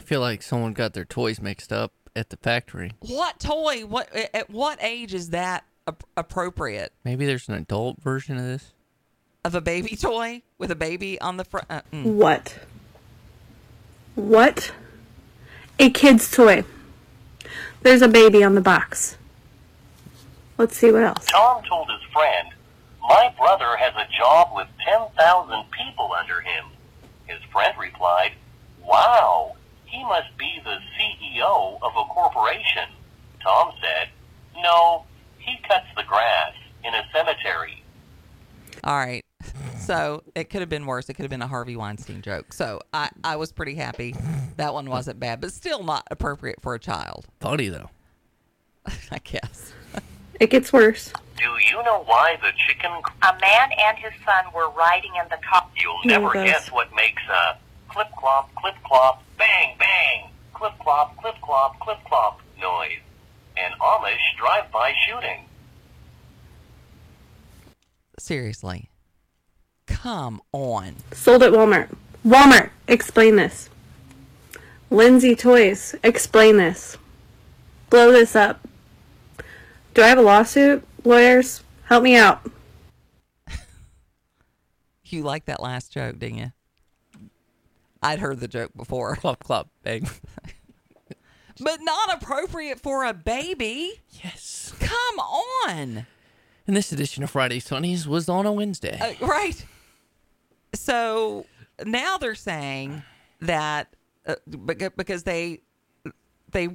[0.00, 2.92] I feel like someone got their toys mixed up at the factory.
[3.00, 3.84] What toy?
[3.84, 6.94] What at what age is that ap- appropriate?
[7.04, 8.72] Maybe there's an adult version of this.
[9.44, 11.66] Of a baby toy with a baby on the front?
[11.68, 12.04] Uh, mm.
[12.04, 12.58] What?
[14.14, 14.72] What?
[15.78, 16.64] A kid's toy.
[17.82, 19.18] There's a baby on the box.
[20.56, 21.26] Let's see what else.
[21.26, 22.48] Tom told his friend,
[23.02, 26.64] My brother has a job with 10,000 people under him.
[27.26, 28.32] His friend replied,
[28.82, 29.56] Wow,
[29.90, 32.88] he must be the CEO of a corporation.
[33.42, 34.08] Tom said,
[34.62, 35.04] No,
[35.38, 37.82] he cuts the grass in a cemetery.
[38.84, 39.24] All right.
[39.78, 41.08] So it could have been worse.
[41.08, 42.52] It could have been a Harvey Weinstein joke.
[42.52, 44.14] So I, I was pretty happy
[44.56, 47.26] that one wasn't bad, but still not appropriate for a child.
[47.40, 47.90] Funny though.
[49.10, 49.72] I guess.
[50.38, 51.12] It gets worse.
[51.36, 52.90] Do you know why the chicken...
[53.22, 55.66] A man and his son were riding in the car.
[55.76, 56.46] You'll Here never goes.
[56.46, 63.00] guess what makes a clip-clop, clip-clop, bang, bang, clip-clop, clip-clop, clip-clop noise.
[63.56, 65.44] An Amish drive-by shooting.
[68.20, 68.90] Seriously.
[69.86, 70.96] Come on.
[71.12, 71.94] Sold at Walmart.
[72.24, 73.70] Walmart, explain this.
[74.90, 76.98] Linsay Toys, explain this.
[77.88, 78.66] Blow this up.
[79.94, 80.84] Do I have a lawsuit?
[81.04, 82.40] Lawyers, help me out.
[85.04, 86.52] You like that last joke, didn't you?
[88.00, 89.16] I'd heard the joke before.
[89.16, 90.08] Clop, clop, bang.
[91.62, 94.00] But not appropriate for a baby.
[94.24, 94.72] Yes.
[94.80, 96.06] Come on.
[96.70, 98.96] And this edition of Friday Funnies was on a Wednesday.
[99.00, 99.66] Uh, right.
[100.72, 101.44] So
[101.84, 103.02] now they're saying
[103.40, 104.36] that uh,
[104.96, 105.62] because they
[106.52, 106.68] they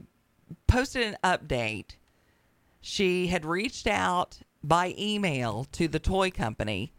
[0.68, 1.92] posted an update,
[2.82, 6.92] she had reached out by email to the toy company,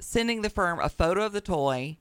[0.00, 1.98] sending the firm a photo of the toy,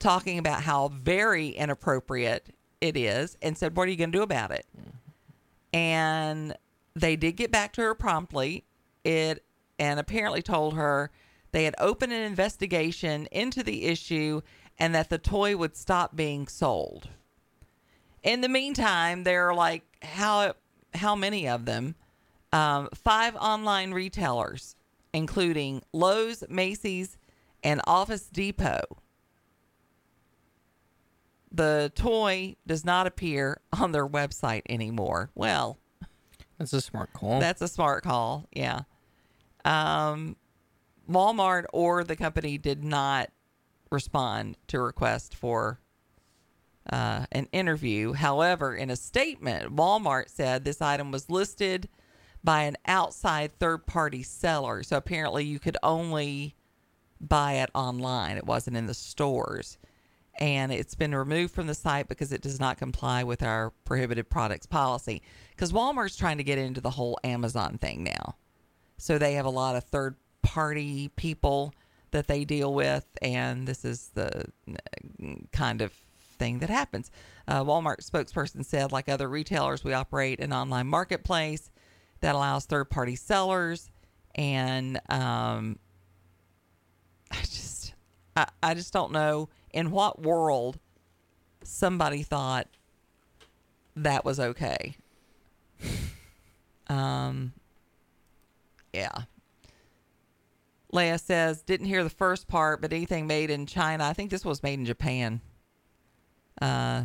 [0.00, 4.22] talking about how very inappropriate it is, and said, "What are you going to do
[4.22, 4.66] about it?"
[5.72, 6.54] and
[6.94, 8.66] they did get back to her promptly
[9.04, 9.44] it
[9.78, 11.10] and apparently told her
[11.52, 14.40] they had opened an investigation into the issue
[14.78, 17.08] and that the toy would stop being sold
[18.22, 20.54] in the meantime there are like how
[20.94, 21.94] how many of them
[22.52, 24.76] um, five online retailers
[25.12, 27.16] including lowes macy's
[27.64, 28.82] and office depot
[31.50, 35.78] the toy does not appear on their website anymore well
[36.58, 37.40] That's a smart call.
[37.40, 38.46] that's a smart call.
[38.52, 38.82] Yeah.
[39.64, 40.36] Um,
[41.10, 43.30] Walmart or the company did not
[43.90, 45.80] respond to request for
[46.90, 48.12] uh, an interview.
[48.12, 51.88] However, in a statement, Walmart said this item was listed
[52.42, 54.82] by an outside third party seller.
[54.82, 56.56] So apparently you could only
[57.20, 59.78] buy it online, it wasn't in the stores.
[60.40, 64.30] And it's been removed from the site because it does not comply with our prohibited
[64.30, 65.22] products policy.
[65.50, 68.36] Because Walmart's trying to get into the whole Amazon thing now.
[68.98, 71.74] So they have a lot of third party people
[72.10, 75.92] that they deal with, and this is the uh, kind of
[76.38, 77.10] thing that happens.
[77.48, 81.70] Uh, Walmart spokesperson said, like other retailers, we operate an online marketplace
[82.20, 83.90] that allows third party sellers,
[84.34, 85.78] and um,
[87.30, 87.94] I just,
[88.36, 90.78] I, I just don't know in what world
[91.64, 92.68] somebody thought
[93.96, 94.96] that was okay.
[96.88, 97.54] Um,
[98.92, 99.22] yeah.
[100.92, 104.04] Leah says, didn't hear the first part, but anything made in China.
[104.04, 105.40] I think this was made in Japan.
[106.60, 107.04] Uh,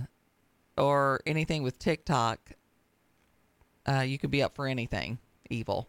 [0.77, 2.39] or anything with TikTok.
[3.87, 5.17] Uh, you could be up for anything
[5.49, 5.87] evil.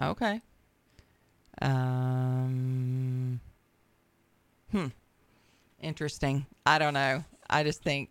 [0.00, 0.40] Okay.
[1.60, 3.40] Um,
[4.70, 4.86] hmm.
[5.80, 6.46] Interesting.
[6.64, 7.24] I don't know.
[7.48, 8.10] I just think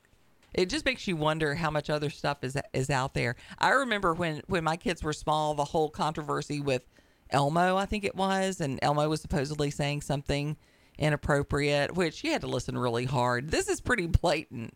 [0.53, 3.35] it just makes you wonder how much other stuff is is out there.
[3.57, 6.85] I remember when when my kids were small, the whole controversy with
[7.29, 10.57] Elmo, I think it was, and Elmo was supposedly saying something
[10.97, 13.51] inappropriate, which you had to listen really hard.
[13.51, 14.73] This is pretty blatant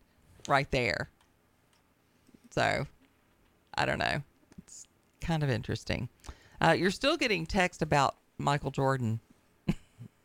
[0.47, 1.09] right there.
[2.51, 2.85] So,
[3.75, 4.21] I don't know.
[4.59, 4.85] It's
[5.21, 6.09] kind of interesting.
[6.61, 9.19] Uh, you're still getting text about Michael Jordan.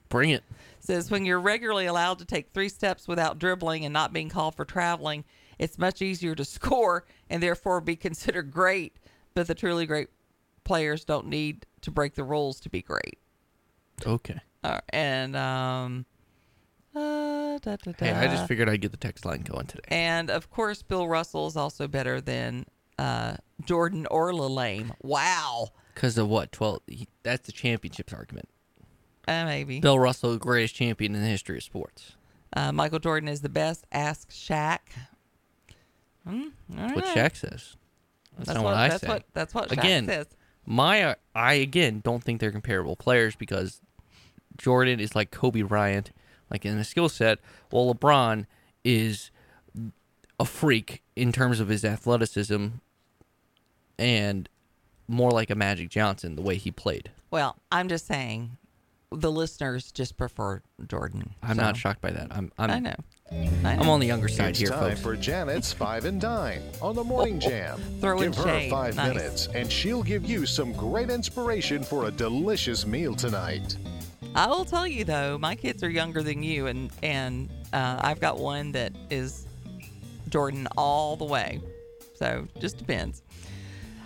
[0.09, 0.45] Bring it.
[0.81, 4.55] Says when you're regularly allowed to take three steps without dribbling and not being called
[4.55, 5.25] for traveling,
[5.59, 8.97] it's much easier to score and therefore be considered great.
[9.35, 10.09] But the truly great
[10.64, 13.18] players don't need to break the rules to be great.
[14.07, 14.40] Okay.
[14.64, 16.07] Uh, and um,
[16.94, 19.83] uh, da, da, Hey, I just figured I'd get the text line going today.
[19.88, 22.66] And of course, Bill Russell is also better than
[22.99, 24.92] uh, Jordan or Lelame.
[25.03, 25.68] Wow.
[25.94, 26.53] Because of what?
[26.53, 26.81] 12.
[26.87, 28.49] he- That's the championships argument.
[29.27, 29.81] Uh, maybe.
[29.81, 32.12] Bill Russell, the greatest champion in the history of sports.
[32.57, 33.85] Uh, Michael Jordan is the best.
[33.92, 34.79] Ask Shaq.
[36.29, 37.17] Hmm, all What right.
[37.17, 37.77] Shaq says.
[38.37, 39.09] That's, That's not what- what, I that's say.
[39.09, 40.27] what- that's what Shaq again, says.
[40.67, 43.81] My, uh, I again don't think they're comparable players because
[44.59, 46.11] Jordan is like Kobe Bryant,
[46.51, 47.38] like in the skill set,
[47.71, 48.45] while LeBron
[48.85, 49.31] is
[50.38, 52.67] a freak in terms of his athleticism
[53.99, 54.49] and
[55.09, 57.11] more like a Magic Johnson the way he played.
[57.31, 58.58] Well, I'm just saying,
[59.11, 61.35] the listeners just prefer Jordan.
[61.42, 62.29] I'm so- not shocked by that.
[62.31, 62.94] I'm, I'm I know.
[63.31, 65.01] I I'm on the younger side It's here, time folks.
[65.03, 67.79] for Janet's Five and Dine on the Morning Jam.
[68.01, 68.71] Throw give her shade.
[68.71, 69.14] five Nice.
[69.14, 73.77] minutes, and she'll give you some great inspiration for a delicious meal tonight.
[74.35, 78.21] I will tell you though, my kids are younger than you, and and uh, I've
[78.21, 79.47] got one that is
[80.31, 81.61] Jordan all the way.
[82.14, 83.23] So just depends.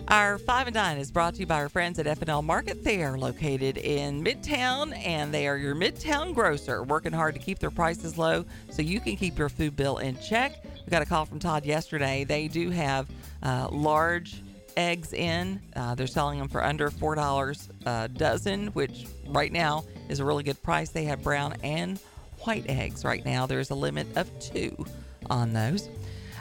[0.09, 2.83] Our five and dine is brought to you by our friends at FNL Market.
[2.83, 7.59] They are located in Midtown, and they are your Midtown grocer, working hard to keep
[7.59, 10.61] their prices low so you can keep your food bill in check.
[10.85, 12.25] We got a call from Todd yesterday.
[12.25, 13.07] They do have
[13.43, 14.43] uh, large
[14.75, 15.61] eggs in.
[15.73, 20.25] Uh, they're selling them for under four dollars a dozen, which right now is a
[20.25, 20.89] really good price.
[20.89, 21.97] They have brown and
[22.39, 23.45] white eggs right now.
[23.45, 24.85] There's a limit of two
[25.29, 25.87] on those.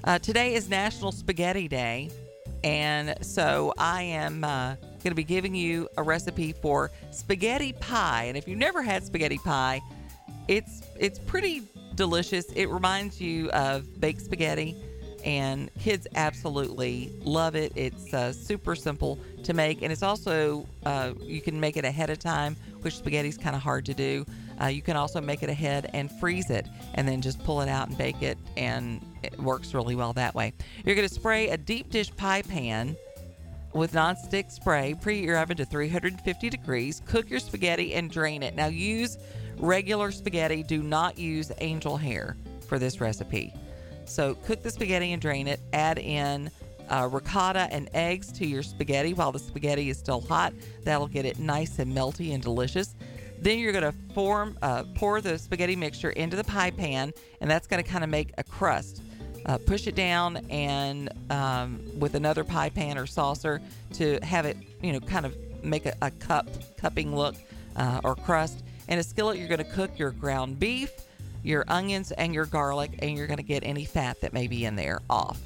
[0.04, 2.10] Uh, today is National Spaghetti Day,
[2.64, 8.24] and so I am uh, going to be giving you a recipe for spaghetti pie.
[8.24, 9.80] And if you've never had spaghetti pie,
[10.48, 11.62] it's it's pretty
[11.94, 12.46] delicious.
[12.52, 14.76] It reminds you of baked spaghetti,
[15.24, 17.72] and kids absolutely love it.
[17.76, 22.10] It's uh, super simple to make, and it's also uh, you can make it ahead
[22.10, 24.24] of time, which spaghetti's kind of hard to do.
[24.60, 27.68] Uh, you can also make it ahead and freeze it, and then just pull it
[27.68, 30.52] out and bake it, and it works really well that way.
[30.84, 32.96] You're going to spray a deep dish pie pan
[33.72, 34.94] with nonstick spray.
[35.00, 37.02] Preheat your oven to 350 degrees.
[37.06, 38.54] Cook your spaghetti and drain it.
[38.54, 39.18] Now use
[39.58, 40.62] regular spaghetti.
[40.62, 42.36] Do not use angel hair
[42.68, 43.54] for this recipe.
[44.04, 45.60] So cook the spaghetti and drain it.
[45.72, 46.50] Add in
[46.90, 50.52] uh, ricotta and eggs to your spaghetti while the spaghetti is still hot.
[50.84, 52.94] That'll get it nice and melty and delicious.
[53.42, 57.50] Then you're going to form, uh, pour the spaghetti mixture into the pie pan, and
[57.50, 59.02] that's going to kind of make a crust.
[59.44, 63.60] Uh, push it down and um, with another pie pan or saucer
[63.92, 67.34] to have it, you know, kind of make a, a cup cupping look
[67.74, 68.62] uh, or crust.
[68.86, 70.92] In a skillet, you're going to cook your ground beef,
[71.42, 74.64] your onions, and your garlic, and you're going to get any fat that may be
[74.64, 75.40] in there off.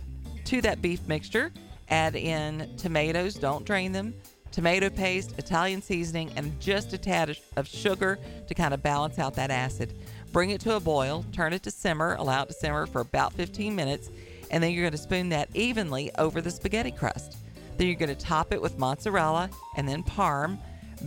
[0.44, 1.50] To that beef mixture,
[1.88, 3.36] add in tomatoes.
[3.36, 4.12] Don't drain them.
[4.56, 9.34] Tomato paste, Italian seasoning, and just a tad of sugar to kind of balance out
[9.34, 9.92] that acid.
[10.32, 13.34] Bring it to a boil, turn it to simmer, allow it to simmer for about
[13.34, 14.08] 15 minutes,
[14.50, 17.36] and then you're going to spoon that evenly over the spaghetti crust.
[17.76, 20.58] Then you're going to top it with mozzarella and then parm.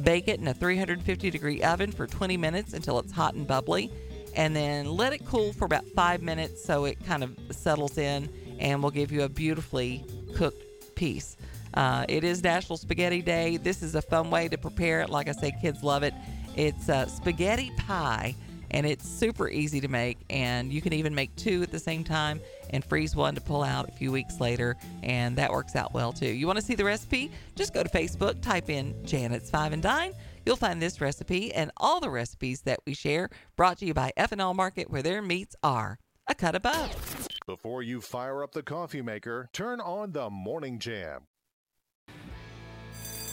[0.03, 3.91] Bake it in a 350 degree oven for 20 minutes until it's hot and bubbly,
[4.35, 8.29] and then let it cool for about five minutes so it kind of settles in
[8.59, 11.35] and will give you a beautifully cooked piece.
[11.79, 13.55] Uh, it is National Spaghetti Day.
[13.55, 15.09] This is a fun way to prepare it.
[15.09, 16.13] Like I say, kids love it.
[16.57, 18.35] It's uh, spaghetti pie,
[18.71, 20.17] and it's super easy to make.
[20.29, 22.41] And you can even make two at the same time
[22.71, 26.11] and freeze one to pull out a few weeks later, and that works out well
[26.11, 26.27] too.
[26.27, 27.31] You want to see the recipe?
[27.55, 30.11] Just go to Facebook, type in Janet's Five and Dine.
[30.45, 34.11] You'll find this recipe and all the recipes that we share brought to you by
[34.17, 35.97] FNL Market, where their meats are
[36.27, 37.29] a cut above.
[37.45, 41.28] Before you fire up the coffee maker, turn on the Morning Jam.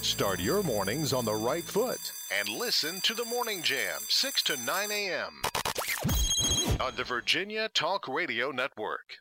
[0.07, 4.57] Start your mornings on the right foot and listen to the Morning Jam, 6 to
[4.57, 5.43] 9 a.m.
[6.81, 9.19] on the Virginia Talk Radio Network.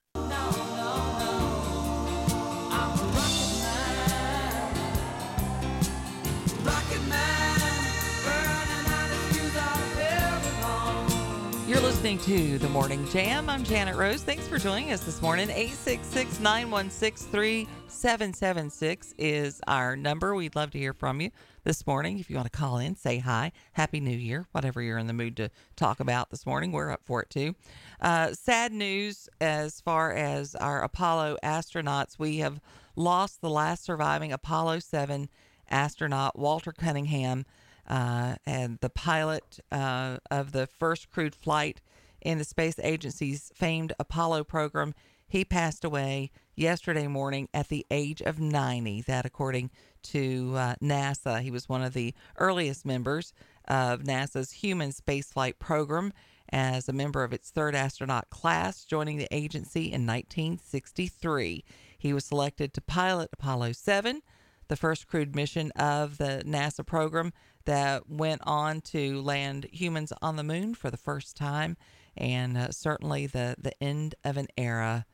[12.06, 13.50] Listening to The Morning Jam.
[13.50, 14.22] I'm Janet Rose.
[14.22, 15.50] Thanks for joining us this morning.
[15.50, 20.36] 866 916 3776 is our number.
[20.36, 21.32] We'd love to hear from you
[21.64, 22.20] this morning.
[22.20, 25.14] If you want to call in, say hi, Happy New Year, whatever you're in the
[25.14, 26.72] mood to talk about this morning.
[26.72, 27.56] We're up for it too.
[28.00, 32.20] Uh, sad news as far as our Apollo astronauts.
[32.20, 32.62] We have
[32.96, 35.28] lost the last surviving Apollo 7
[35.72, 37.48] astronaut, Walter Cunningham
[37.88, 41.82] uh, and the pilot uh, of the first crewed flight
[42.26, 44.94] in the space agency's famed Apollo program.
[45.28, 49.02] He passed away yesterday morning at the age of 90.
[49.04, 49.70] That, according
[50.04, 53.32] to uh, NASA, he was one of the earliest members
[53.68, 56.12] of NASA's human spaceflight program
[56.50, 61.64] as a member of its third astronaut class, joining the agency in 1963.
[61.98, 64.22] He was selected to pilot Apollo 7
[64.68, 67.34] the first crewed mission of the NASA program
[67.66, 71.78] that went on to land humans on the moon for the first time,
[72.18, 75.06] and uh, certainly the, the end of an era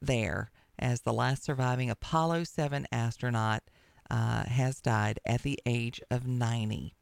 [0.00, 3.62] there as the last surviving Apollo 7 astronaut
[4.10, 6.94] uh, has died at the age of 90.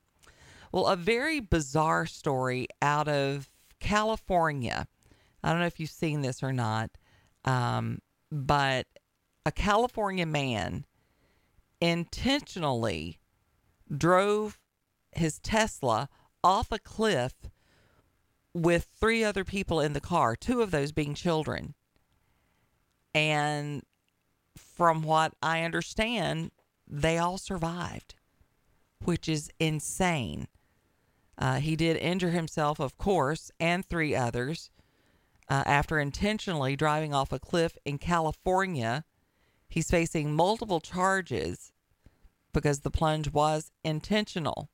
[0.72, 3.48] Well, a very bizarre story out of
[3.80, 4.86] California.
[5.42, 6.90] I don't know if you've seen this or not,
[7.44, 8.00] um,
[8.30, 8.86] but
[9.44, 10.84] a California man
[11.80, 13.20] intentionally
[13.94, 14.58] drove
[15.12, 16.08] his Tesla
[16.42, 17.34] off a cliff
[18.56, 21.74] with three other people in the car, two of those being children.
[23.14, 23.82] And
[24.56, 26.52] from what I understand,
[26.88, 28.14] they all survived,
[29.04, 30.48] which is insane.
[31.36, 34.70] Uh, he did injure himself, of course, and three others
[35.50, 39.04] uh, after intentionally driving off a cliff in California.
[39.68, 41.72] He's facing multiple charges
[42.54, 44.70] because the plunge was intentional.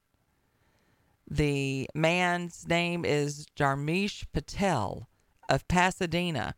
[1.33, 5.09] The man's name is Dharmesh Patel
[5.49, 6.57] of Pasadena.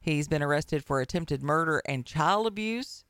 [0.00, 3.04] He's been arrested for attempted murder and child abuse.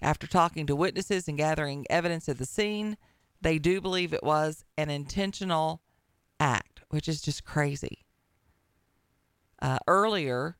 [0.00, 2.96] After talking to witnesses and gathering evidence at the scene,
[3.42, 5.82] they do believe it was an intentional
[6.40, 8.06] act, which is just crazy.
[9.60, 10.56] Uh, earlier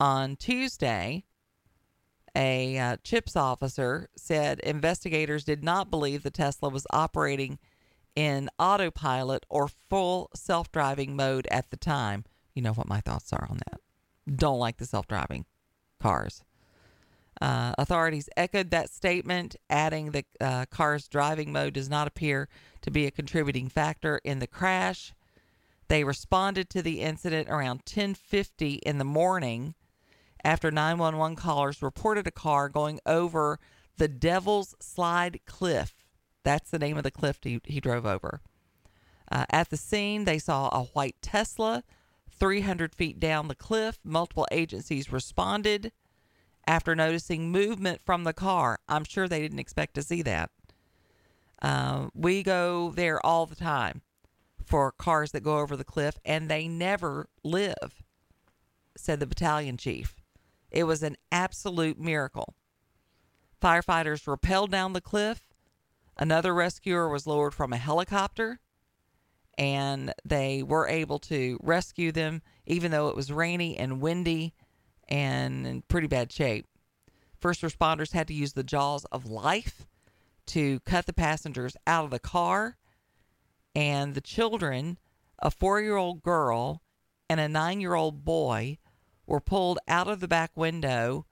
[0.00, 1.24] on Tuesday,
[2.34, 7.58] a uh, CHIPS officer said investigators did not believe the Tesla was operating
[8.16, 12.24] in autopilot or full self driving mode at the time.
[12.54, 13.80] You know what my thoughts are on that.
[14.34, 15.44] Don't like the self driving
[16.00, 16.42] cars.
[17.40, 22.48] Uh, authorities echoed that statement, adding the uh, car's driving mode does not appear
[22.80, 25.12] to be a contributing factor in the crash.
[25.88, 29.74] They responded to the incident around 10:50 in the morning
[30.42, 33.58] after 911 callers reported a car going over
[33.96, 35.94] the Devil's Slide Cliff.
[36.46, 38.40] That's the name of the cliff he, he drove over.
[39.28, 41.82] Uh, at the scene, they saw a white Tesla
[42.30, 43.98] 300 feet down the cliff.
[44.04, 45.90] Multiple agencies responded
[46.64, 48.78] after noticing movement from the car.
[48.88, 50.50] I'm sure they didn't expect to see that.
[51.60, 54.02] Uh, we go there all the time
[54.64, 58.04] for cars that go over the cliff, and they never live,
[58.96, 60.14] said the battalion chief.
[60.70, 62.54] It was an absolute miracle.
[63.60, 65.45] Firefighters rappelled down the cliff.
[66.18, 68.60] Another rescuer was lowered from a helicopter,
[69.58, 74.54] and they were able to rescue them, even though it was rainy and windy
[75.08, 76.66] and in pretty bad shape.
[77.38, 79.86] First responders had to use the jaws of life
[80.46, 82.76] to cut the passengers out of the car,
[83.74, 84.98] and the children,
[85.38, 86.82] a four year old girl
[87.28, 88.78] and a nine year old boy,
[89.26, 91.26] were pulled out of the back window,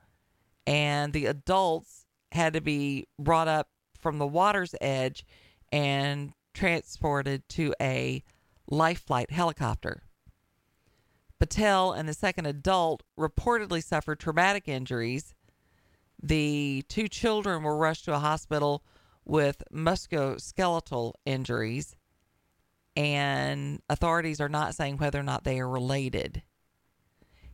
[0.66, 3.68] and the adults had to be brought up
[4.04, 5.24] from the water's edge
[5.72, 8.22] and transported to a
[8.68, 10.02] life flight helicopter.
[11.40, 15.34] Patel and the second adult reportedly suffered traumatic injuries.
[16.22, 18.84] The two children were rushed to a hospital
[19.24, 21.96] with musculoskeletal injuries,
[22.94, 26.42] and authorities are not saying whether or not they are related.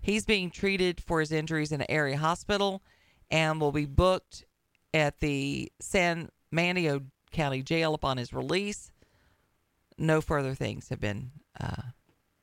[0.00, 2.82] He's being treated for his injuries in an area hospital
[3.30, 4.44] and will be booked
[4.92, 8.90] at the San Mateo County Jail upon his release.
[9.98, 11.30] No further things have been
[11.60, 11.82] uh,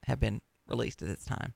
[0.04, 1.54] have been released at this time.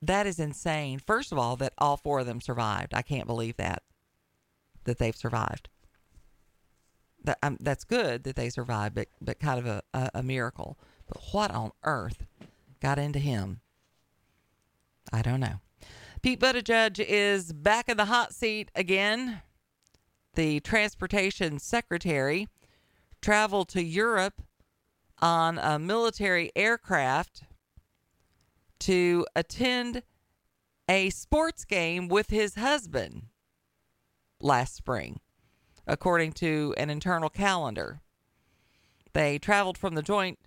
[0.00, 0.98] That is insane.
[0.98, 2.94] First of all, that all four of them survived.
[2.94, 3.82] I can't believe that
[4.84, 5.68] that they've survived.
[7.24, 10.78] That um, that's good that they survived, but but kind of a, a, a miracle.
[11.06, 12.24] But what on earth
[12.80, 13.60] got into him?
[15.12, 15.60] I don't know.
[16.22, 19.42] Pete Buttigieg is back in the hot seat again.
[20.34, 22.48] The transportation secretary
[23.20, 24.42] traveled to Europe
[25.20, 27.44] on a military aircraft
[28.80, 30.02] to attend
[30.88, 33.26] a sports game with his husband
[34.40, 35.20] last spring,
[35.86, 38.00] according to an internal calendar.
[39.12, 40.38] They traveled from the joint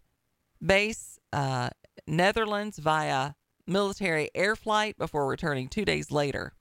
[0.65, 1.71] base, uh,
[2.07, 3.33] Netherlands, via
[3.67, 6.53] military air flight before returning two days later.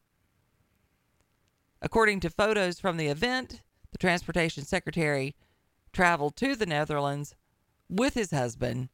[1.82, 3.62] According to photos from the event,
[3.92, 5.34] the transportation secretary
[5.92, 7.34] traveled to the Netherlands
[7.88, 8.90] with his husband.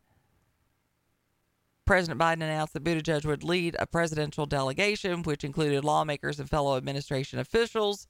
[1.84, 6.76] President Biden announced that Buttigieg would lead a presidential delegation, which included lawmakers and fellow
[6.76, 8.08] administration officials,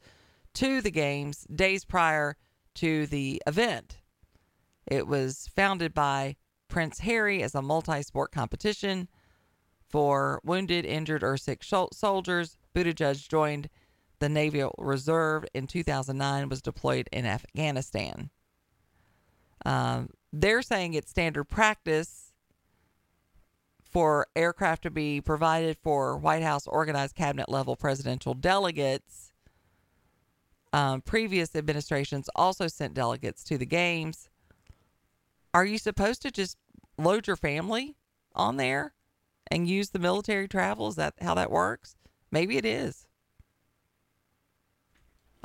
[0.55, 2.37] to the games days prior
[2.75, 3.99] to the event.
[4.87, 6.37] It was founded by
[6.69, 9.09] Prince Harry as a multi sport competition
[9.89, 12.57] for wounded, injured, or sick soldiers.
[12.75, 13.69] Buttigieg joined
[14.19, 18.31] the Navy Reserve in 2009, was deployed in Afghanistan.
[19.65, 22.33] Um, they're saying it's standard practice
[23.91, 29.33] for aircraft to be provided for White House organized cabinet level presidential delegates.
[30.73, 34.29] Um, previous administrations also sent delegates to the games.
[35.55, 36.59] Are you supposed to just
[36.99, 37.97] load your family
[38.35, 38.93] on there
[39.51, 40.89] and use the military travel?
[40.89, 41.97] Is that how that works?
[42.31, 43.06] Maybe it is.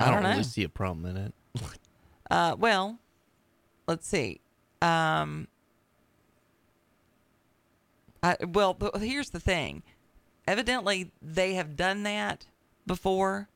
[0.02, 0.42] I, don't, really know.
[0.42, 1.34] see a problem in it.
[2.30, 2.98] Uh, well,
[3.86, 4.40] let's see.
[4.80, 5.48] Um,
[8.22, 9.82] I, well, here's the thing.
[10.46, 12.46] Evidently, they have done that
[12.86, 13.48] before.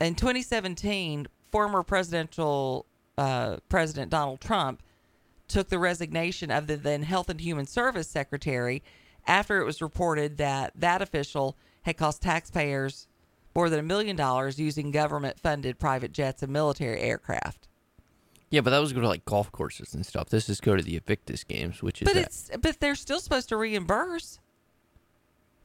[0.00, 4.82] In 2017, former presidential uh, President Donald Trump
[5.46, 8.82] took the resignation of the then Health and Human Service Secretary
[9.26, 13.06] after it was reported that that official had cost taxpayers
[13.54, 17.68] more than a million dollars using government funded private jets and military aircraft.
[18.50, 20.28] Yeah, but that was go to like golf courses and stuff.
[20.28, 23.20] This is go to the Invictus games, which is But that- it's but they're still
[23.20, 24.38] supposed to reimburse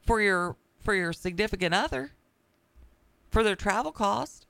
[0.06, 2.12] for your for your significant other
[3.30, 4.46] for their travel cost.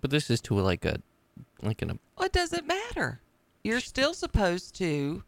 [0.00, 0.98] but this is to like a
[1.62, 3.20] like an What does it matter?
[3.62, 5.24] You're still supposed to,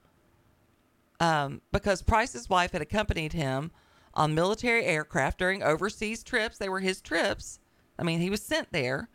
[1.21, 3.71] um, because Price's wife had accompanied him
[4.17, 6.59] on military aircraft during overseas trips.
[6.59, 7.61] They were his trips.
[7.99, 9.09] I mean, he was sent there.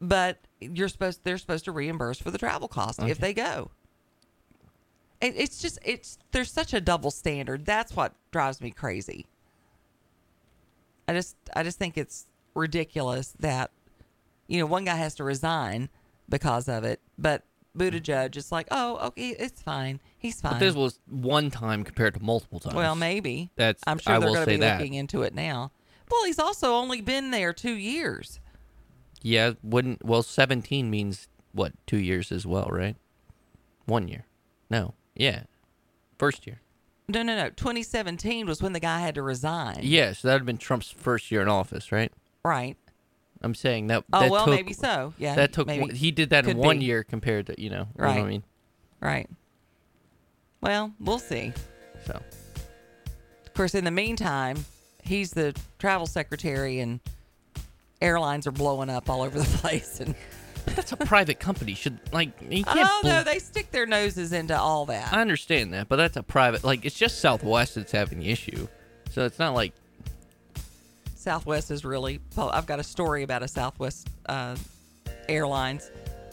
[0.00, 3.70] But you're supposed they're supposed to reimburse for the travel cost if they go.
[5.20, 7.64] It, it's just it's there's such a double standard.
[7.64, 9.26] That's what drives me crazy.
[11.06, 13.70] I just I just think it's ridiculous that
[14.48, 15.88] you know one guy has to resign
[16.28, 17.44] because of it, but
[17.76, 20.52] Buttigieg is like, oh, okay, it's fine, he's fine.
[20.52, 22.74] But this was one time compared to multiple times.
[22.74, 24.78] well, maybe That's I'm sure I they're going to be that.
[24.78, 25.72] looking into it now.
[26.10, 28.38] Well, he's also only been there two years.
[29.22, 32.96] Yeah, wouldn't well seventeen means what two years as well, right?
[33.86, 34.26] One year.
[34.68, 34.94] No.
[35.14, 35.44] Yeah.
[36.18, 36.60] First year.
[37.08, 37.50] No, no, no.
[37.50, 39.80] 2017 was when the guy had to resign.
[39.82, 42.12] Yeah, so that would have been Trump's first year in office, right?
[42.44, 42.76] Right.
[43.42, 44.04] I'm saying that.
[44.12, 45.14] Oh, that well, took- maybe so.
[45.18, 45.66] Yeah, that took.
[45.68, 46.84] one- He did that in one be.
[46.86, 47.88] year compared to you know.
[47.96, 48.16] You know Right.
[48.18, 48.44] what I mean?
[49.00, 49.28] Right.
[50.60, 51.52] Well, we'll see.
[52.06, 52.20] So.
[53.46, 54.64] Of course, in the meantime,
[55.02, 57.00] he's the travel secretary, and
[58.00, 60.00] airlines are blowing up all over the place.
[60.00, 60.14] And
[60.66, 61.74] that's a private company.
[61.74, 62.88] Should like you oh, can't.
[62.90, 65.12] oh bl- no, they stick their noses into all that.
[65.12, 66.62] I understand that, but that's a private.
[66.64, 68.68] Like it's just Southwest that's having the issue,
[69.10, 69.72] so it's not like
[71.22, 72.20] Southwest is really.
[72.36, 74.56] I've got a story about a Southwest uh,
[75.28, 75.90] Airlines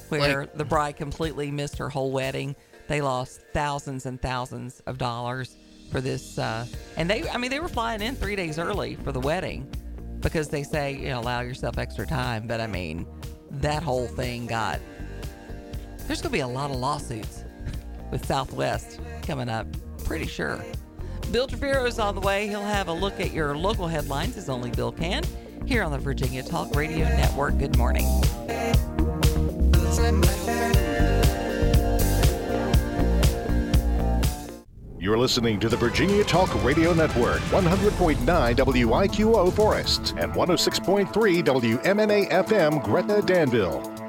[0.10, 2.56] where the bride completely missed her whole wedding.
[2.88, 5.56] They lost thousands and thousands of dollars
[5.92, 6.66] for this, uh,
[6.98, 7.30] and they.
[7.30, 9.72] I mean, they were flying in three days early for the wedding
[10.22, 12.48] because they say you know allow yourself extra time.
[12.48, 13.06] But I mean,
[13.52, 14.80] that whole thing got.
[16.08, 17.44] There's going to be a lot of lawsuits
[18.12, 19.68] with Southwest coming up.
[20.04, 20.64] Pretty sure.
[21.32, 22.48] Bill Travero's on the way.
[22.48, 25.24] He'll have a look at your local headlines as only Bill can
[25.66, 27.58] here on the Virginia Talk Radio Network.
[27.60, 28.08] Good morning.
[35.00, 38.18] You're listening to the Virginia Talk Radio Network, 100.9
[38.56, 41.08] WIQO Forest and 106.3
[41.44, 44.09] WMNA FM Gretna Danville.